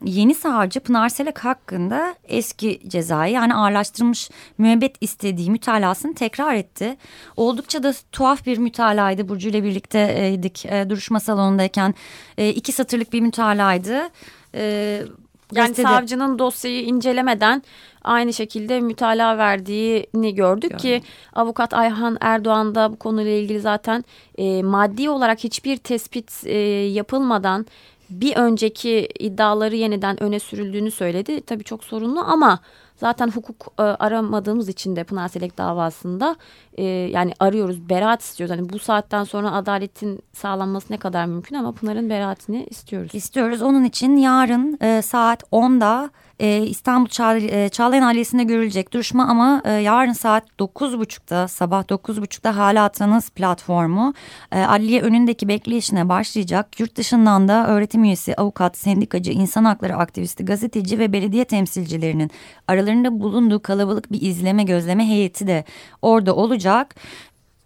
yeni 0.06 0.36
savcı 0.36 0.80
Pınar 0.80 1.10
Selek 1.10 1.40
hakkında 1.40 2.16
eski 2.24 2.82
cezayı 2.88 3.34
yani 3.34 3.56
ağırlaştırılmış 3.56 4.30
müebbet 4.58 4.96
istediği 5.02 5.52
mütalasını 5.52 6.16
tekrar 6.16 6.56
etti. 6.56 6.98
Oldukça 7.38 7.84
da 7.84 7.94
tuhaf 8.12 8.46
bir 8.46 8.58
mütalaydı 8.58 9.30
Burcu 9.30 9.50
ile 9.50 9.64
birlikteydik 9.64 10.66
e, 10.66 10.90
duruşma 10.90 11.20
salonundayken 11.20 11.94
e, 12.38 12.50
iki 12.50 12.72
satırlık 12.72 13.14
bir 13.14 13.22
mütalaydı. 13.22 14.10
E, 14.56 14.64
yani 14.64 15.68
gazetede... 15.68 15.88
savcının 15.88 16.40
dosyayı 16.40 16.84
incelemeden 16.84 17.64
aynı 18.04 18.34
şekilde 18.34 18.80
mütalaa 18.80 19.38
verdiğini 19.38 20.36
gördük 20.36 20.72
yani. 20.72 20.82
ki 20.82 21.04
avukat 21.34 21.74
Ayhan 21.74 22.18
Erdoğan 22.22 22.76
da 22.76 22.92
bu 22.92 22.96
konuyla 22.96 23.32
ilgili 23.32 23.60
zaten 23.60 24.04
e, 24.38 24.64
maddi 24.64 25.10
olarak 25.10 25.44
hiçbir 25.44 25.78
tespit 25.78 26.42
e, 26.46 26.58
yapılmadan 26.88 27.66
bir 28.12 28.36
önceki 28.36 29.10
iddiaları 29.20 29.76
yeniden 29.76 30.24
öne 30.24 30.40
sürüldüğünü 30.40 30.92
söyledi. 30.92 31.42
Tabii 31.42 31.64
çok 31.64 31.84
sorunlu 31.84 32.20
ama 32.20 32.60
zaten 32.96 33.28
hukuk 33.28 33.74
e, 33.80 33.82
aramadığımız 33.82 34.70
için 34.70 34.96
de 34.96 35.04
Pınar 35.04 35.28
Selek 35.28 35.58
davasında 35.58 36.36
e, 36.74 36.84
yani 36.84 37.34
arıyoruz, 37.40 37.90
beraat 37.90 38.22
istiyoruz. 38.22 38.58
Hani 38.58 38.70
bu 38.70 38.80
saatten 38.80 39.24
sonra 39.24 39.52
adaletin 39.52 40.20
sağlanması 40.34 40.94
ne 40.94 40.98
kadar 40.98 41.26
mümkün 41.26 41.56
ama 41.56 41.72
Pınar'ın 41.72 42.10
beraatini 42.10 42.66
istiyoruz. 42.66 43.16
İstiyoruz. 43.16 43.62
Onun 43.62 43.84
için 43.84 44.18
yarın 44.18 44.78
e, 44.82 45.02
saat 45.02 45.44
10'da 45.44 46.10
e, 46.42 46.66
İstanbul 46.68 47.08
Çağ, 47.08 47.38
e, 47.38 47.70
Çağlayan 47.70 48.04
Adliyesi'nde 48.04 48.44
görülecek 48.44 48.94
duruşma 48.94 49.28
ama 49.28 49.62
e, 49.66 49.72
yarın 49.72 50.14
saat 50.14 50.44
9.30'da 50.60 51.48
sabah 51.48 51.84
9.30'da 51.84 52.58
hala 52.58 52.84
atanız 52.84 53.30
platformu 53.30 54.14
e, 54.52 54.60
adliye 54.60 55.02
önündeki 55.02 55.48
bekleyişine 55.48 56.10
başlayacak. 56.10 56.80
Yurt 56.80 56.96
dışından 56.96 57.48
da 57.48 57.68
öğretim 57.68 58.04
üyesi, 58.04 58.36
avukat, 58.36 58.78
sendikacı, 58.78 59.32
insan 59.32 59.66
hakları 59.66 59.96
aktivisti, 59.96 60.46
gazeteci 60.46 61.00
ve 61.00 61.14
belediye 61.14 61.46
temsilcilerinin 61.46 62.32
aralarında 62.68 63.20
bulunduğu 63.20 63.62
kalabalık 63.62 64.12
bir 64.12 64.22
izleme 64.22 64.64
gözleme 64.64 65.08
heyeti 65.08 65.48
de 65.48 65.64
orada 66.02 66.36
olacak. 66.36 66.96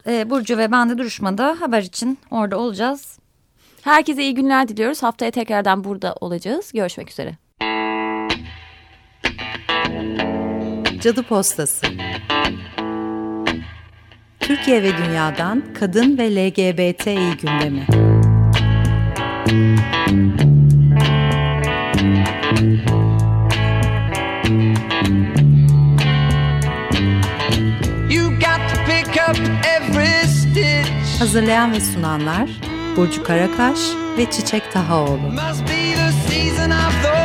E, 0.07 0.29
Burcu 0.29 0.57
ve 0.57 0.71
ben 0.71 0.89
de 0.89 0.97
duruşmada 0.97 1.55
haber 1.59 1.81
için 1.81 2.17
orada 2.31 2.57
olacağız. 2.57 3.19
Herkese 3.81 4.23
iyi 4.23 4.33
günler 4.35 4.67
diliyoruz. 4.67 5.03
Haftaya 5.03 5.31
tekrardan 5.31 5.83
burada 5.83 6.15
olacağız. 6.21 6.71
Görüşmek 6.73 7.11
üzere. 7.11 7.44
Cadı 11.05 11.23
Postası. 11.23 11.85
Türkiye 14.39 14.83
ve 14.83 14.91
Dünya'dan 14.97 15.63
Kadın 15.79 16.17
ve 16.17 16.35
LGBTİ 16.35 17.37
Gündemi. 17.37 17.87
Hazırlayan 31.19 31.71
ve 31.71 31.79
sunanlar 31.79 32.49
Burcu 32.97 33.23
Karakaş 33.23 33.79
ve 34.17 34.31
Çiçek 34.31 34.71
Tahaoğlu. 34.71 35.17
Must 35.17 35.61
be 35.61 35.95
the 35.95 36.11
season 36.29 36.71
of 36.71 37.03
the 37.03 37.24